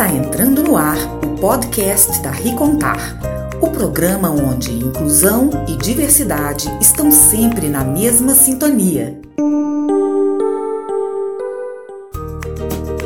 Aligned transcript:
Está 0.00 0.14
entrando 0.14 0.62
no 0.62 0.78
ar 0.78 0.96
o 1.22 1.38
podcast 1.38 2.22
da 2.22 2.30
Ricontar, 2.30 3.18
o 3.60 3.68
programa 3.68 4.30
onde 4.30 4.72
inclusão 4.72 5.50
e 5.68 5.76
diversidade 5.76 6.70
estão 6.80 7.12
sempre 7.12 7.68
na 7.68 7.84
mesma 7.84 8.34
sintonia. 8.34 9.20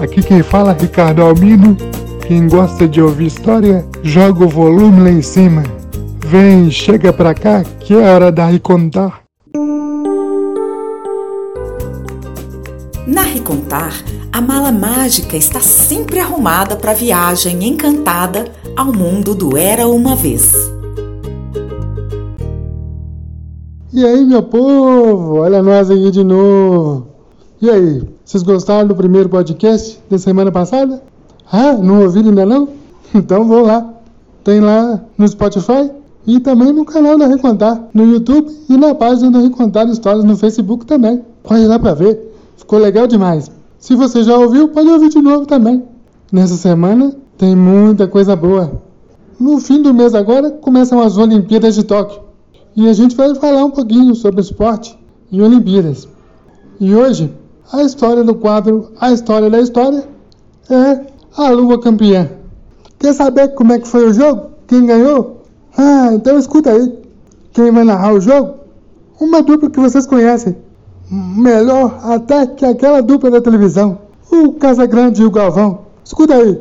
Aqui 0.01 0.23
quem 0.23 0.41
fala 0.45 0.71
é 0.71 0.83
Ricardo 0.83 1.23
Albino. 1.23 1.77
Quem 2.29 2.47
gosta 2.47 2.87
de 2.87 3.03
ouvir 3.03 3.27
história, 3.27 3.85
joga 4.05 4.45
o 4.45 4.49
volume 4.49 5.01
lá 5.01 5.11
em 5.11 5.23
cima. 5.23 5.65
Vem, 6.25 6.71
chega 6.71 7.13
pra 7.13 7.35
cá 7.35 7.65
que 7.81 7.93
é 7.93 8.09
hora 8.09 8.31
da 8.31 8.47
Ricontar. 8.47 9.21
Na 13.05 13.23
Ricontar, 13.23 13.95
a 14.35 14.41
mala 14.41 14.73
mágica 14.73 15.37
está 15.37 15.61
sempre 15.61 16.19
arrumada 16.19 16.75
para 16.75 16.91
a 16.91 16.95
viagem 16.95 17.65
encantada 17.69 18.47
ao 18.77 18.93
mundo 18.93 19.33
do 19.33 19.57
Era 19.57 19.87
Uma 19.87 20.17
Vez. 20.17 20.53
E 23.93 24.05
aí, 24.05 24.25
meu 24.25 24.43
povo? 24.43 25.37
Olha 25.37 25.63
nós 25.63 25.89
aí 25.89 26.11
de 26.11 26.25
novo. 26.25 27.07
E 27.63 27.71
aí, 27.71 28.03
vocês 28.25 28.43
gostaram 28.43 28.89
do 28.89 28.97
primeiro 28.97 29.29
podcast 29.29 30.01
da 30.11 30.19
semana 30.19 30.51
passada? 30.51 31.01
Ah, 31.53 31.75
não 31.75 32.03
ouviram 32.03 32.31
ainda 32.31 32.45
não? 32.45 32.69
Então 33.15 33.47
vou 33.47 33.63
lá. 33.65 33.89
Tem 34.43 34.59
lá 34.59 35.01
no 35.17 35.29
Spotify 35.29 35.93
e 36.27 36.41
também 36.41 36.73
no 36.73 36.85
canal 36.85 37.17
da 37.17 37.29
Recontar, 37.29 37.81
no 37.95 38.05
YouTube 38.05 38.51
e 38.69 38.77
na 38.77 38.97
página 38.97 39.31
da 39.31 39.39
Recontar 39.39 39.89
Histórias 39.89 40.25
no 40.25 40.37
Facebook 40.37 40.87
também. 40.87 41.23
Ir 41.53 41.69
lá 41.69 41.79
para 41.79 41.95
ver. 41.95 42.35
Ficou 42.57 42.81
legal 42.81 43.07
demais. 43.07 43.49
Se 43.85 43.95
você 43.95 44.23
já 44.23 44.35
ouviu, 44.39 44.71
pode 44.71 44.89
ouvir 44.89 45.11
de 45.11 45.21
novo 45.21 45.45
também. 45.45 45.85
Nessa 46.33 46.57
semana 46.57 47.15
tem 47.37 47.55
muita 47.55 48.09
coisa 48.09 48.35
boa. 48.35 48.81
No 49.39 49.59
fim 49.61 49.83
do 49.83 49.93
mês 49.93 50.15
agora 50.15 50.51
começam 50.51 51.03
as 51.03 51.19
Olimpíadas 51.19 51.75
de 51.75 51.83
Tóquio. 51.83 52.23
E 52.75 52.89
a 52.89 52.95
gente 52.95 53.15
vai 53.15 53.35
falar 53.35 53.63
um 53.63 53.71
pouquinho 53.71 54.15
sobre 54.15 54.41
esporte 54.41 54.99
e 55.31 55.43
Olimpíadas. 55.43 56.09
E 56.81 56.95
hoje, 56.95 57.31
a 57.71 57.83
história 57.83 58.25
do 58.25 58.35
quadro 58.35 58.91
A 58.99 59.13
História 59.13 59.51
da 59.51 59.61
História 59.61 60.09
é 60.71 61.01
a 61.37 61.51
Lua 61.51 61.79
Campeã. 61.79 62.31
Quer 62.99 63.13
saber 63.13 63.49
como 63.49 63.75
é 63.75 63.79
que 63.79 63.87
foi 63.87 64.09
o 64.09 64.15
jogo? 64.15 64.47
Quem 64.67 64.87
ganhou? 64.87 65.43
Ah, 65.77 66.09
então 66.15 66.39
escuta 66.39 66.71
aí. 66.71 67.01
Quem 67.53 67.71
vai 67.71 67.85
narrar 67.85 68.15
o 68.15 68.21
jogo? 68.21 68.55
Uma 69.21 69.43
dupla 69.43 69.69
que 69.69 69.79
vocês 69.79 70.07
conhecem. 70.07 70.57
Melhor 71.11 71.99
até 72.03 72.47
que 72.47 72.65
aquela 72.65 73.03
dupla 73.03 73.31
da 73.31 73.41
televisão. 73.41 73.99
O 74.31 74.53
Casagrande 74.55 75.23
e 75.23 75.25
o 75.25 75.31
Galvão. 75.31 75.87
Escuta 76.05 76.35
aí. 76.35 76.59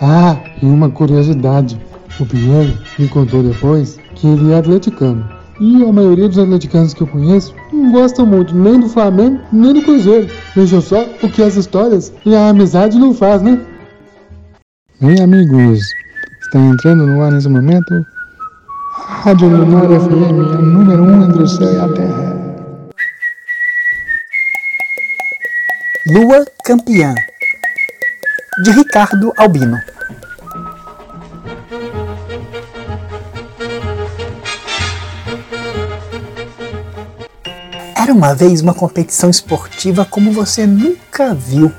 Ah, 0.00 0.36
e 0.62 0.66
uma 0.66 0.90
curiosidade. 0.90 1.80
O 2.18 2.26
Pinheiro 2.26 2.78
me 2.98 3.08
contou 3.08 3.42
depois 3.42 3.98
que 4.14 4.26
ele 4.26 4.52
é 4.52 4.58
atleticano. 4.58 5.28
E 5.60 5.84
a 5.84 5.92
maioria 5.92 6.28
dos 6.28 6.38
atleticanos 6.38 6.94
que 6.94 7.02
eu 7.02 7.06
conheço 7.06 7.54
não 7.72 7.92
gostam 7.92 8.26
muito 8.26 8.54
nem 8.54 8.80
do 8.80 8.88
Flamengo 8.88 9.40
nem 9.52 9.72
do 9.72 9.82
Cruzeiro. 9.82 10.28
Vejam 10.54 10.80
só 10.80 11.04
o 11.22 11.28
que 11.30 11.42
as 11.42 11.56
histórias 11.56 12.12
e 12.26 12.34
a 12.34 12.48
amizade 12.48 12.98
não 12.98 13.14
faz, 13.14 13.40
né? 13.40 13.60
Bem, 15.00 15.20
amigos, 15.20 15.80
está 16.42 16.58
entrando 16.58 17.06
no 17.06 17.22
ar 17.22 17.30
nesse 17.30 17.48
momento 17.48 18.04
Rádio 19.06 19.48
Lunar 19.48 19.84
FM, 19.84 20.62
número 20.62 21.02
um 21.02 21.24
entre 21.24 21.42
o 21.42 21.46
céu 21.46 21.70
e 21.70 21.78
a 21.78 21.88
terra. 21.92 22.36
Lua 26.06 26.46
Campeã, 26.64 27.14
de 28.62 28.70
Ricardo 28.70 29.30
Albino. 29.36 29.78
Era 37.94 38.10
uma 38.10 38.34
vez 38.34 38.62
uma 38.62 38.72
competição 38.72 39.28
esportiva 39.28 40.06
como 40.06 40.32
você 40.32 40.66
nunca 40.66 41.34
viu. 41.34 41.70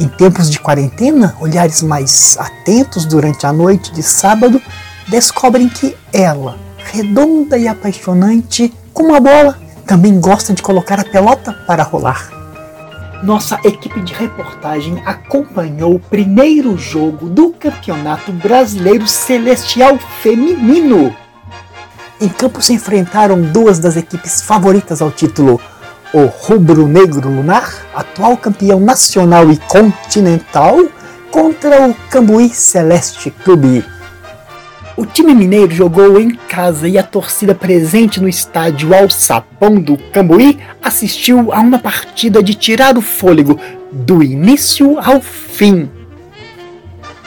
Em 0.00 0.08
tempos 0.08 0.50
de 0.50 0.58
quarentena, 0.58 1.36
olhares 1.40 1.84
mais 1.84 2.36
atentos 2.36 3.04
durante 3.04 3.46
a 3.46 3.52
noite 3.52 3.92
de 3.92 4.02
sábado 4.02 4.60
descobrem 5.08 5.68
que 5.68 5.96
ela, 6.12 6.63
redonda 6.94 7.58
e 7.58 7.66
apaixonante 7.66 8.72
como 8.92 9.16
a 9.16 9.20
bola, 9.20 9.58
também 9.84 10.20
gosta 10.20 10.54
de 10.54 10.62
colocar 10.62 11.00
a 11.00 11.04
pelota 11.04 11.52
para 11.66 11.82
rolar. 11.82 12.30
Nossa 13.24 13.58
equipe 13.64 14.00
de 14.00 14.14
reportagem 14.14 15.02
acompanhou 15.04 15.96
o 15.96 15.98
primeiro 15.98 16.78
jogo 16.78 17.28
do 17.28 17.50
Campeonato 17.50 18.30
Brasileiro 18.32 19.08
Celestial 19.08 19.98
Feminino. 20.22 21.14
Em 22.20 22.28
campo 22.28 22.62
se 22.62 22.72
enfrentaram 22.72 23.42
duas 23.42 23.80
das 23.80 23.96
equipes 23.96 24.40
favoritas 24.42 25.02
ao 25.02 25.10
título, 25.10 25.60
o 26.12 26.26
Rubro 26.26 26.86
Negro 26.86 27.28
Lunar, 27.28 27.74
atual 27.92 28.36
campeão 28.36 28.78
nacional 28.78 29.50
e 29.50 29.56
continental, 29.56 30.76
contra 31.32 31.88
o 31.88 31.94
Cambuí 32.08 32.50
Celeste 32.50 33.32
Clube, 33.32 33.84
o 34.96 35.04
time 35.04 35.34
mineiro 35.34 35.74
jogou 35.74 36.20
em 36.20 36.30
casa 36.30 36.86
e 36.88 36.96
a 36.96 37.02
torcida 37.02 37.54
presente 37.54 38.20
no 38.20 38.28
estádio 38.28 38.94
Alçapão 38.94 39.80
do 39.80 39.96
Cambuí 39.96 40.58
assistiu 40.80 41.52
a 41.52 41.60
uma 41.60 41.78
partida 41.78 42.42
de 42.42 42.54
tirar 42.54 42.96
o 42.96 43.02
fôlego 43.02 43.58
do 43.90 44.22
início 44.22 44.98
ao 45.00 45.20
fim. 45.20 45.90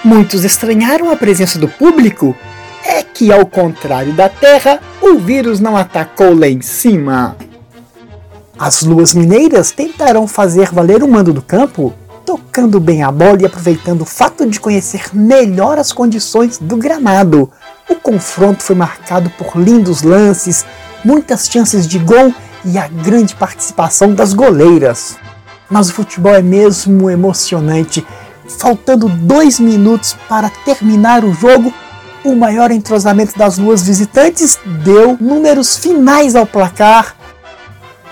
Muitos 0.04 0.46
estranharam 0.46 1.12
a 1.12 1.18
presença 1.18 1.60
do 1.60 1.68
público. 1.68 2.36
É 2.86 3.04
que, 3.04 3.34
ao 3.34 3.46
contrário 3.46 4.14
da 4.14 4.30
Terra, 4.30 4.80
o 5.02 5.18
vírus 5.18 5.60
não 5.60 5.76
atacou 5.76 6.34
lá 6.34 6.48
em 6.48 6.62
cima. 6.62 7.36
As 8.58 8.82
luas 8.82 9.14
mineiras 9.14 9.72
tentaram 9.72 10.26
fazer 10.26 10.72
valer 10.72 11.04
o 11.04 11.08
mando 11.08 11.34
do 11.34 11.42
campo, 11.42 11.94
tocando 12.28 12.78
bem 12.78 13.04
a 13.04 13.10
bola 13.10 13.42
e 13.42 13.46
aproveitando 13.46 14.02
o 14.02 14.06
fato 14.06 14.46
de 14.46 14.60
conhecer 14.60 15.06
melhor 15.14 15.80
as 15.80 15.94
condições 15.94 16.58
do 16.58 16.76
gramado. 16.76 17.50
O 17.90 17.96
confronto 17.96 18.62
foi 18.62 18.76
marcado 18.76 19.30
por 19.38 19.56
lindos 19.56 20.02
lances, 20.02 20.66
muitas 21.06 21.48
chances 21.48 21.88
de 21.88 21.98
gol 21.98 22.34
e 22.66 22.78
a 22.78 22.90
grande 22.90 23.34
participação 23.34 24.14
das 24.14 24.34
goleiras. 24.34 25.18
Mas 25.70 25.90
o 25.90 25.94
futebol 25.94 26.36
é 26.36 26.42
mesmo 26.42 27.10
emocionante. 27.10 28.06
Faltando 28.60 29.08
dois 29.08 29.58
minutos 29.58 30.14
para 30.28 30.50
terminar 30.66 31.24
o 31.24 31.34
jogo, 31.34 31.74
o 32.26 32.36
maior 32.36 32.72
entrosamento 32.72 33.38
das 33.38 33.58
luas 33.58 33.84
visitantes 33.84 34.60
deu 34.84 35.18
números 35.18 35.78
finais 35.78 36.36
ao 36.36 36.46
placar. 36.46 37.17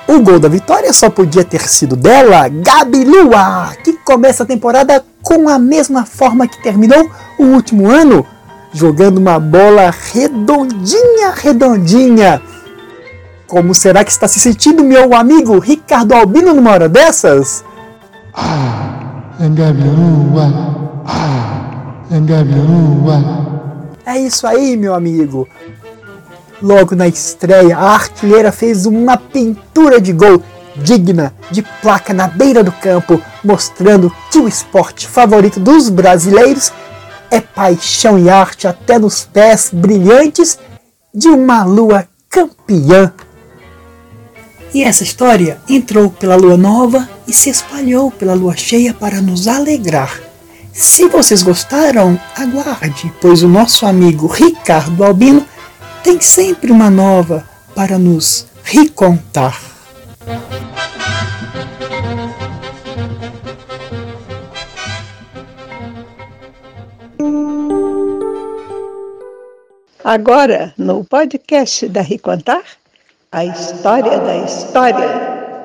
O 0.08 0.20
gol 0.22 0.40
da 0.40 0.48
vitória 0.48 0.94
só 0.94 1.10
podia 1.10 1.44
ter 1.44 1.68
sido 1.68 1.96
dela, 1.96 2.48
Gabi 2.48 3.04
Lua, 3.04 3.74
que 3.84 3.94
começa 3.94 4.44
a 4.44 4.46
temporada 4.46 5.04
com 5.24 5.50
a 5.50 5.58
mesma 5.58 6.06
forma 6.06 6.48
que 6.48 6.62
terminou 6.62 7.10
o 7.40 7.44
último 7.46 7.90
ano, 7.90 8.24
jogando 8.72 9.18
uma 9.18 9.40
bola 9.40 9.92
redondinha, 10.14 11.32
redondinha. 11.34 12.40
Como 13.48 13.74
será 13.74 14.04
que 14.04 14.12
está 14.12 14.28
se 14.28 14.40
sentindo 14.40 14.84
meu 14.84 15.16
amigo 15.16 15.58
Ricardo 15.58 16.14
Albino 16.14 16.54
numa 16.54 16.72
hora 16.72 16.88
dessas? 16.88 17.64
Ah, 18.32 19.34
engabiua. 19.40 21.04
Ah, 21.06 21.96
engabiua. 22.12 23.46
É 24.06 24.20
isso 24.20 24.46
aí, 24.46 24.78
meu 24.78 24.94
amigo. 24.94 25.48
Logo 26.62 26.96
na 26.96 27.08
estreia, 27.08 27.78
a 27.78 27.94
artilheira 27.94 28.52
fez 28.52 28.86
uma 28.86 29.18
pintura 29.18 30.00
de 30.00 30.14
gol 30.14 30.42
digna 30.78 31.34
de 31.52 31.62
placa 31.62 32.14
na 32.14 32.28
beira 32.28 32.64
do 32.64 32.72
campo, 32.72 33.22
mostrando 33.44 34.12
que 34.32 34.40
o 34.40 34.48
esporte 34.48 35.08
favorito 35.08 35.60
dos 35.60 35.90
brasileiros 35.90 36.72
é 37.32 37.40
paixão 37.40 38.20
e 38.20 38.30
arte 38.30 38.68
até 38.68 39.00
nos 39.00 39.26
pés 39.26 39.70
brilhantes 39.72 40.60
de 41.14 41.28
uma 41.30 41.64
lua 41.64 42.08
campeã. 42.30 43.14
E 44.74 44.84
essa 44.84 45.04
história 45.04 45.58
entrou 45.70 46.10
pela 46.10 46.36
lua 46.36 46.58
nova 46.58 47.08
e 47.28 47.34
se 47.34 47.50
espalhou 47.50 48.12
pela 48.12 48.34
lua 48.34 48.56
cheia 48.58 48.94
para 48.94 49.22
nos 49.22 49.48
alegrar. 49.48 50.20
Se 50.74 51.08
vocês 51.08 51.42
gostaram, 51.42 52.20
aguarde, 52.36 53.12
pois 53.22 53.42
o 53.42 53.48
nosso 53.48 53.86
amigo 53.86 54.28
Ricardo 54.28 55.06
Albino 55.06 55.46
tem 56.06 56.22
sempre 56.22 56.72
uma 56.72 56.88
nova 56.88 57.44
para 57.74 57.98
nos 57.98 58.46
recontar. 58.64 59.60
Agora, 70.04 70.76
no 70.78 71.04
podcast 71.04 71.90
da 71.90 72.02
Ricontar, 72.02 72.62
a 73.32 73.44
história 73.44 74.20
da 74.20 74.38
história. 74.46 75.56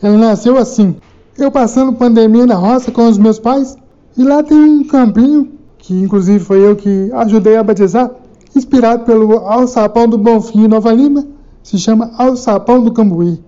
Ela 0.00 0.16
nasceu 0.16 0.56
assim. 0.56 0.96
Eu 1.36 1.50
passando 1.50 1.92
pandemia 1.94 2.46
na 2.46 2.54
roça 2.54 2.92
com 2.92 3.08
os 3.08 3.18
meus 3.18 3.40
pais, 3.40 3.76
e 4.16 4.22
lá 4.22 4.44
tem 4.44 4.56
um 4.56 4.84
campinho, 4.86 5.59
que 5.80 5.94
inclusive 5.94 6.42
foi 6.44 6.64
eu 6.64 6.76
que 6.76 7.10
ajudei 7.12 7.56
a 7.56 7.62
batizar, 7.62 8.10
inspirado 8.54 9.04
pelo 9.04 9.38
alçapão 9.38 10.08
do 10.08 10.18
Bonfim 10.18 10.64
em 10.64 10.68
Nova 10.68 10.92
Lima, 10.92 11.26
se 11.62 11.78
chama 11.78 12.10
Alçapão 12.16 12.82
do 12.82 12.92
Cambuí. 12.92 13.40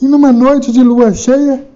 E 0.00 0.06
numa 0.06 0.32
noite 0.32 0.72
de 0.72 0.82
lua 0.82 1.12
cheia, 1.12 1.66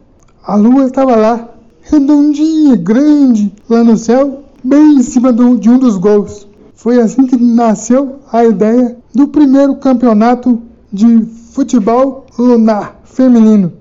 a 0.45 0.57
lua 0.57 0.85
estava 0.85 1.17
lá, 1.17 1.49
redondinha, 1.83 2.77
grande, 2.77 3.53
lá 3.69 3.83
no 3.83 3.97
céu, 3.97 4.43
bem 4.63 4.97
em 4.97 5.03
cima 5.03 5.33
do, 5.33 5.57
de 5.57 5.71
um 5.71 5.79
dos 5.79 5.97
gols. 5.97 6.47
Foi 6.75 7.01
assim 7.01 7.27
que 7.27 7.37
nasceu 7.37 8.17
a 8.33 8.45
ideia 8.45 8.97
do 9.15 9.29
primeiro 9.29 9.77
campeonato 9.77 10.61
de 10.93 11.25
futebol 11.53 12.27
lunar 12.39 13.01
feminino. 13.05 13.73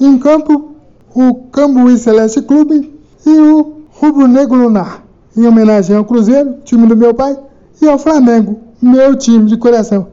Em 0.00 0.18
campo, 0.18 0.72
o 1.14 1.34
Cambuí 1.52 1.98
Celeste 1.98 2.42
Clube 2.42 2.92
e 3.24 3.30
o 3.30 3.82
Rubro 3.90 4.26
Negro 4.26 4.56
Lunar, 4.56 5.01
em 5.36 5.46
homenagem 5.46 5.96
ao 5.96 6.04
Cruzeiro, 6.04 6.58
time 6.64 6.86
do 6.86 6.96
meu 6.96 7.14
pai, 7.14 7.38
e 7.80 7.88
ao 7.88 7.98
Flamengo, 7.98 8.60
meu 8.80 9.16
time 9.16 9.46
de 9.46 9.56
coração. 9.56 10.08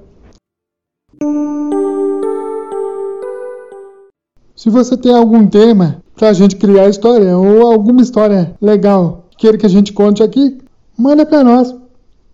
Se 4.55 4.69
você 4.69 4.97
tem 4.97 5.15
algum 5.15 5.47
tema 5.47 6.03
para 6.15 6.29
a 6.29 6.33
gente 6.33 6.57
criar 6.57 6.89
história 6.89 7.37
ou 7.37 7.65
alguma 7.65 8.01
história 8.01 8.53
legal 8.61 9.25
que 9.31 9.37
queira 9.37 9.57
que 9.57 9.65
a 9.65 9.69
gente 9.69 9.93
conte 9.93 10.21
aqui, 10.21 10.57
manda 10.97 11.25
para 11.25 11.43
nós. 11.43 11.73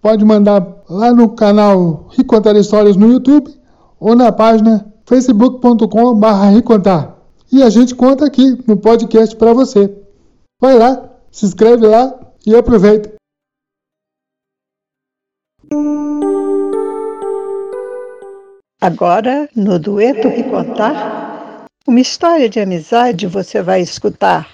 Pode 0.01 0.25
mandar 0.25 0.65
lá 0.89 1.13
no 1.13 1.29
canal 1.29 2.07
Ricontar 2.09 2.55
Histórias 2.55 2.95
no 2.95 3.11
YouTube 3.11 3.53
ou 3.99 4.15
na 4.15 4.31
página 4.31 4.91
facebook.com.br 5.05 6.27
Ricontar. 6.53 7.15
E 7.51 7.61
a 7.61 7.69
gente 7.69 7.93
conta 7.93 8.25
aqui 8.25 8.57
no 8.67 8.77
podcast 8.77 9.35
para 9.35 9.53
você. 9.53 9.95
Vai 10.59 10.77
lá, 10.77 11.03
se 11.31 11.45
inscreve 11.45 11.85
lá 11.85 12.11
e 12.45 12.55
aproveita. 12.55 13.13
Agora, 18.79 19.49
no 19.55 19.79
Dueto 19.79 20.27
Ricontar, 20.27 21.65
uma 21.87 21.99
história 21.99 22.47
de 22.47 22.59
amizade 22.59 23.25
você 23.25 23.61
vai 23.61 23.81
escutar. 23.81 24.51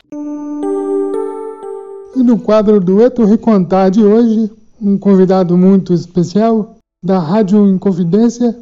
E 2.15 2.23
no 2.23 2.39
quadro 2.39 2.79
Dueto 2.79 3.25
Ricontar 3.25 3.91
de 3.91 4.03
hoje, 4.03 4.49
um 4.81 4.97
convidado 4.97 5.57
muito 5.57 5.93
especial 5.93 6.77
da 7.03 7.19
Rádio 7.19 7.67
Inconfidência, 7.67 8.57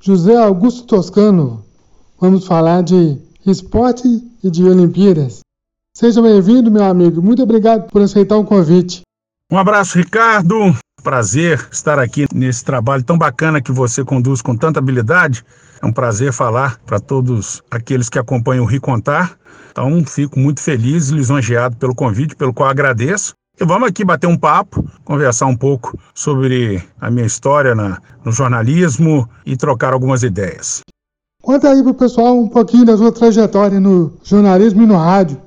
José 0.00 0.36
Augusto 0.36 0.86
Toscano. 0.86 1.64
Vamos 2.18 2.46
falar 2.46 2.82
de 2.82 3.18
esporte 3.46 4.08
e 4.42 4.50
de 4.50 4.64
Olimpíadas. 4.64 5.43
Seja 5.96 6.20
bem-vindo, 6.20 6.72
meu 6.72 6.82
amigo. 6.82 7.22
Muito 7.22 7.40
obrigado 7.40 7.88
por 7.88 8.02
aceitar 8.02 8.36
o 8.36 8.44
convite. 8.44 9.02
Um 9.48 9.56
abraço, 9.56 9.96
Ricardo. 9.96 10.76
Prazer 11.04 11.68
estar 11.70 12.00
aqui 12.00 12.26
nesse 12.34 12.64
trabalho 12.64 13.04
tão 13.04 13.16
bacana 13.16 13.62
que 13.62 13.70
você 13.70 14.02
conduz 14.02 14.42
com 14.42 14.56
tanta 14.56 14.80
habilidade. 14.80 15.44
É 15.80 15.86
um 15.86 15.92
prazer 15.92 16.32
falar 16.32 16.80
para 16.84 16.98
todos 16.98 17.62
aqueles 17.70 18.08
que 18.08 18.18
acompanham 18.18 18.64
o 18.64 18.66
Ricontar. 18.66 19.38
Então, 19.70 20.04
fico 20.04 20.36
muito 20.36 20.60
feliz 20.60 21.10
e 21.10 21.14
lisonjeado 21.14 21.76
pelo 21.76 21.94
convite, 21.94 22.34
pelo 22.34 22.52
qual 22.52 22.68
agradeço. 22.68 23.34
E 23.60 23.64
vamos 23.64 23.88
aqui 23.88 24.04
bater 24.04 24.26
um 24.26 24.36
papo, 24.36 24.84
conversar 25.04 25.46
um 25.46 25.56
pouco 25.56 25.96
sobre 26.12 26.82
a 27.00 27.08
minha 27.08 27.26
história 27.26 27.72
na, 27.72 28.00
no 28.24 28.32
jornalismo 28.32 29.28
e 29.46 29.56
trocar 29.56 29.92
algumas 29.92 30.24
ideias. 30.24 30.80
Conta 31.40 31.70
aí 31.70 31.80
para 31.84 31.92
o 31.92 31.94
pessoal 31.94 32.36
um 32.36 32.48
pouquinho 32.48 32.84
da 32.84 32.96
sua 32.96 33.12
trajetória 33.12 33.78
no 33.78 34.18
jornalismo 34.24 34.82
e 34.82 34.86
no 34.86 34.96
rádio. 34.96 35.40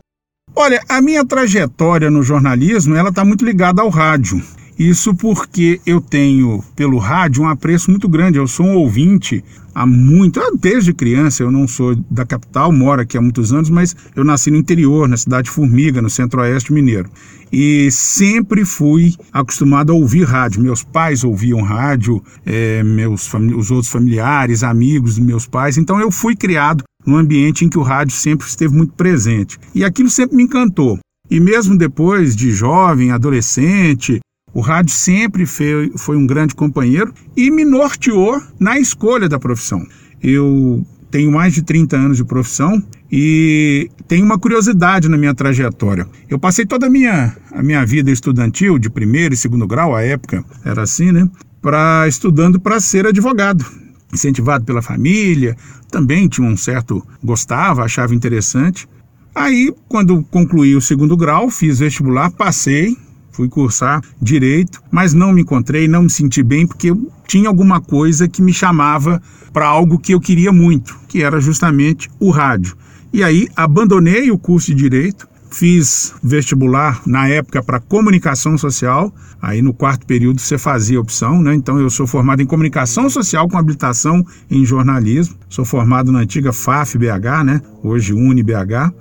Olha, 0.60 0.84
a 0.90 1.00
minha 1.00 1.24
trajetória 1.24 2.10
no 2.10 2.24
jornalismo 2.24 2.96
ela 2.96 3.10
está 3.10 3.24
muito 3.24 3.46
ligada 3.46 3.84
ao 3.84 3.90
rádio. 3.90 4.42
Isso 4.78 5.16
porque 5.16 5.82
eu 5.86 6.00
tenho 6.00 6.64
pelo 6.76 7.00
rádio 7.00 7.42
um 7.42 7.48
apreço 7.48 7.90
muito 7.90 8.08
grande. 8.08 8.38
Eu 8.38 8.48
sou 8.48 8.66
um 8.66 8.76
ouvinte 8.76 9.44
há 9.74 9.88
muito, 9.88 10.40
desde 10.60 10.94
criança. 10.94 11.42
Eu 11.42 11.52
não 11.52 11.68
sou 11.68 11.96
da 12.12 12.24
capital, 12.24 12.72
moro 12.72 13.02
aqui 13.02 13.18
há 13.18 13.22
muitos 13.22 13.52
anos, 13.52 13.72
mas 13.72 13.96
eu 14.16 14.24
nasci 14.24 14.52
no 14.52 14.58
interior, 14.58 15.08
na 15.08 15.18
cidade 15.18 15.46
de 15.46 15.52
Formiga, 15.52 16.00
no 16.00 16.12
centro-oeste 16.12 16.72
mineiro. 16.72 17.10
E 17.52 17.90
sempre 17.92 18.64
fui 18.66 19.16
acostumado 19.34 19.92
a 19.92 19.96
ouvir 19.96 20.26
rádio. 20.26 20.62
Meus 20.62 20.84
pais 20.84 21.24
ouviam 21.24 21.62
rádio, 21.62 22.22
é, 22.46 22.84
meus 22.84 23.34
os 23.34 23.72
outros 23.72 23.92
familiares, 23.92 24.64
amigos 24.64 25.16
dos 25.16 25.26
meus 25.26 25.48
pais. 25.48 25.78
Então 25.78 26.00
eu 26.00 26.12
fui 26.12 26.36
criado 26.36 26.84
num 27.04 27.16
ambiente 27.16 27.66
em 27.66 27.70
que 27.70 27.80
o 27.80 27.84
rádio 27.84 28.16
sempre 28.16 28.46
esteve 28.46 28.76
muito 28.76 28.94
presente. 28.94 29.58
E 29.74 29.84
aquilo 29.84 30.10
sempre 30.10 30.36
me 30.36 30.44
encantou. 30.44 31.00
E 31.32 31.40
mesmo 31.40 31.78
depois 31.78 32.36
de 32.36 32.52
jovem, 32.52 33.12
adolescente, 33.12 34.20
o 34.58 34.60
rádio 34.60 34.92
sempre 34.92 35.46
foi, 35.46 35.92
foi 35.96 36.18
um 36.18 36.26
grande 36.26 36.56
companheiro 36.56 37.14
e 37.36 37.52
me 37.52 37.64
norteou 37.64 38.42
na 38.60 38.80
escolha 38.80 39.30
da 39.30 39.38
profissão. 39.38 39.86
Eu 40.20 40.84
tenho 41.12 41.32
mais 41.32 41.54
de 41.54 41.62
30 41.62 41.96
anos 41.96 42.18
de 42.18 42.26
profissão 42.26 42.82
e 43.12 43.88
tenho 44.08 44.26
uma 44.26 44.40
curiosidade 44.40 45.08
na 45.08 45.16
minha 45.16 45.36
trajetória. 45.36 46.08
Eu 46.28 46.40
passei 46.40 46.66
toda 46.66 46.88
a 46.88 46.90
minha, 46.90 47.38
a 47.52 47.62
minha 47.62 47.86
vida 47.86 48.10
estudantil, 48.10 48.80
de 48.80 48.90
primeiro 48.90 49.36
e 49.36 49.38
segundo 49.38 49.68
grau, 49.68 49.96
à 49.96 50.02
época 50.02 50.44
era 50.66 50.82
assim, 50.82 51.12
né? 51.12 51.30
Pra, 51.62 52.08
estudando 52.08 52.60
para 52.60 52.80
ser 52.80 53.06
advogado. 53.06 53.64
Incentivado 54.12 54.66
pela 54.66 54.82
família, 54.82 55.56
também 55.92 56.28
tinha 56.28 56.48
um 56.48 56.58
certo. 56.58 57.06
gostava, 57.24 57.84
achava 57.84 58.16
interessante. 58.16 58.90
Aí, 59.36 59.72
quando 59.88 60.24
concluí 60.32 60.76
o 60.76 60.82
segundo 60.82 61.16
grau, 61.16 61.48
fiz 61.52 61.78
vestibular, 61.78 62.32
passei, 62.32 62.98
fui 63.38 63.48
cursar 63.48 64.02
direito, 64.20 64.82
mas 64.92 65.14
não 65.14 65.32
me 65.32 65.44
encontrei, 65.44 65.88
não 65.88 66.04
me 66.04 66.10
senti 66.10 66.42
bem 66.42 66.66
porque 66.66 66.92
tinha 67.28 67.48
alguma 67.48 67.80
coisa 67.80 68.28
que 68.28 68.42
me 68.42 68.52
chamava 68.52 69.22
para 69.54 69.68
algo 69.68 70.00
que 70.00 70.14
eu 70.14 70.20
queria 70.20 70.52
muito, 70.52 71.00
que 71.08 71.22
era 71.22 71.40
justamente 71.40 72.10
o 72.20 72.32
rádio. 72.32 72.76
E 73.14 73.24
aí 73.24 73.48
abandonei 73.56 74.32
o 74.32 74.40
curso 74.40 74.74
de 74.74 74.82
direito, 74.82 75.28
fiz 75.52 76.16
vestibular 76.24 77.02
na 77.06 77.28
época 77.28 77.62
para 77.62 77.80
comunicação 77.80 78.58
social. 78.58 79.14
Aí 79.40 79.62
no 79.62 79.72
quarto 79.72 80.08
período 80.08 80.42
você 80.42 80.58
fazia 80.58 81.00
opção, 81.00 81.42
né? 81.42 81.54
Então 81.54 81.80
eu 81.80 81.92
sou 81.92 82.08
formado 82.08 82.42
em 82.42 82.46
comunicação 82.46 83.08
social 83.08 83.48
com 83.48 83.58
habilitação 83.58 84.26
em 84.50 84.66
jornalismo. 84.66 85.36
Sou 85.48 85.64
formado 85.64 86.12
na 86.12 86.20
antiga 86.20 86.52
FAF 86.52 86.98
BH, 86.98 87.44
né? 87.46 87.62
Hoje 87.84 88.14
UniBH. 88.14 88.92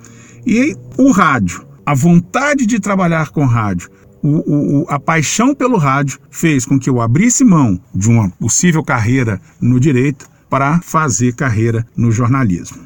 E 0.45 0.75
o 0.97 1.11
rádio, 1.11 1.65
a 1.85 1.93
vontade 1.93 2.65
de 2.65 2.79
trabalhar 2.79 3.29
com 3.29 3.45
rádio, 3.45 3.89
o, 4.27 4.81
o, 4.81 4.85
a 4.89 4.99
paixão 4.99 5.55
pelo 5.55 5.77
rádio 5.77 6.19
fez 6.29 6.65
com 6.65 6.79
que 6.79 6.89
eu 6.89 6.99
abrisse 6.99 7.45
mão 7.45 7.79
de 7.93 8.09
uma 8.09 8.29
possível 8.31 8.83
carreira 8.83 9.39
no 9.61 9.79
direito 9.79 10.27
para 10.49 10.81
fazer 10.81 11.33
carreira 11.33 11.85
no 11.95 12.11
jornalismo. 12.11 12.77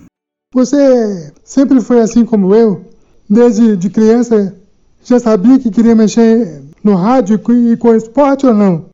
Você 0.54 1.34
sempre 1.44 1.80
foi 1.82 2.02
assim 2.02 2.26
como 2.26 2.54
eu? 2.54 2.86
Desde 3.30 3.78
de 3.78 3.90
criança 3.90 4.56
já 5.04 5.20
sabia 5.20 5.58
que 5.58 5.72
queria 5.72 5.96
mexer 5.96 6.62
no 6.84 6.96
rádio 6.96 7.40
e 7.50 7.78
com 7.78 7.96
esporte 7.96 8.46
ou 8.46 8.54
não? 8.54 8.91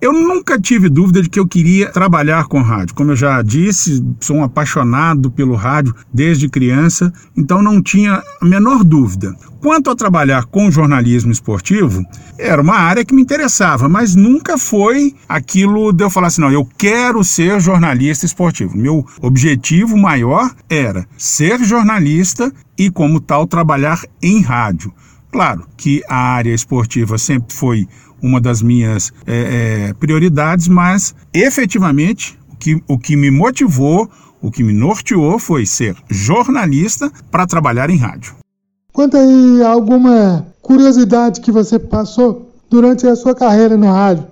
Eu 0.00 0.14
nunca 0.14 0.58
tive 0.58 0.88
dúvida 0.88 1.20
de 1.20 1.28
que 1.28 1.38
eu 1.38 1.46
queria 1.46 1.92
trabalhar 1.92 2.46
com 2.46 2.62
rádio. 2.62 2.94
Como 2.94 3.10
eu 3.10 3.16
já 3.16 3.42
disse, 3.42 4.02
sou 4.18 4.36
um 4.36 4.42
apaixonado 4.42 5.30
pelo 5.30 5.54
rádio 5.54 5.94
desde 6.12 6.48
criança, 6.48 7.12
então 7.36 7.60
não 7.60 7.82
tinha 7.82 8.22
a 8.40 8.44
menor 8.46 8.82
dúvida. 8.82 9.36
Quanto 9.60 9.90
a 9.90 9.94
trabalhar 9.94 10.46
com 10.46 10.70
jornalismo 10.70 11.30
esportivo, 11.30 12.02
era 12.38 12.62
uma 12.62 12.76
área 12.76 13.04
que 13.04 13.12
me 13.12 13.20
interessava, 13.20 13.90
mas 13.90 14.14
nunca 14.14 14.56
foi 14.56 15.14
aquilo 15.28 15.92
de 15.92 16.02
eu 16.02 16.08
falar 16.08 16.28
assim: 16.28 16.40
não, 16.40 16.50
eu 16.50 16.66
quero 16.78 17.22
ser 17.22 17.60
jornalista 17.60 18.24
esportivo. 18.24 18.78
Meu 18.78 19.04
objetivo 19.20 19.98
maior 19.98 20.50
era 20.70 21.06
ser 21.18 21.62
jornalista 21.62 22.50
e, 22.78 22.90
como 22.90 23.20
tal, 23.20 23.46
trabalhar 23.46 24.00
em 24.22 24.40
rádio. 24.40 24.94
Claro 25.30 25.64
que 25.76 26.02
a 26.08 26.16
área 26.16 26.52
esportiva 26.52 27.16
sempre 27.16 27.54
foi 27.54 27.86
uma 28.22 28.40
das 28.40 28.62
minhas 28.62 29.12
é, 29.26 29.88
é, 29.88 29.94
prioridades, 29.94 30.68
mas 30.68 31.14
efetivamente 31.32 32.38
o 32.52 32.56
que, 32.56 32.82
o 32.86 32.98
que 32.98 33.16
me 33.16 33.30
motivou, 33.30 34.10
o 34.40 34.50
que 34.50 34.62
me 34.62 34.72
norteou 34.72 35.38
foi 35.38 35.66
ser 35.66 35.96
jornalista 36.08 37.10
para 37.30 37.46
trabalhar 37.46 37.90
em 37.90 37.96
rádio. 37.96 38.34
Conta 38.92 39.18
aí 39.18 39.62
alguma 39.62 40.46
curiosidade 40.60 41.40
que 41.40 41.52
você 41.52 41.78
passou 41.78 42.52
durante 42.70 43.06
a 43.06 43.16
sua 43.16 43.34
carreira 43.34 43.76
no 43.76 43.90
rádio. 43.90 44.26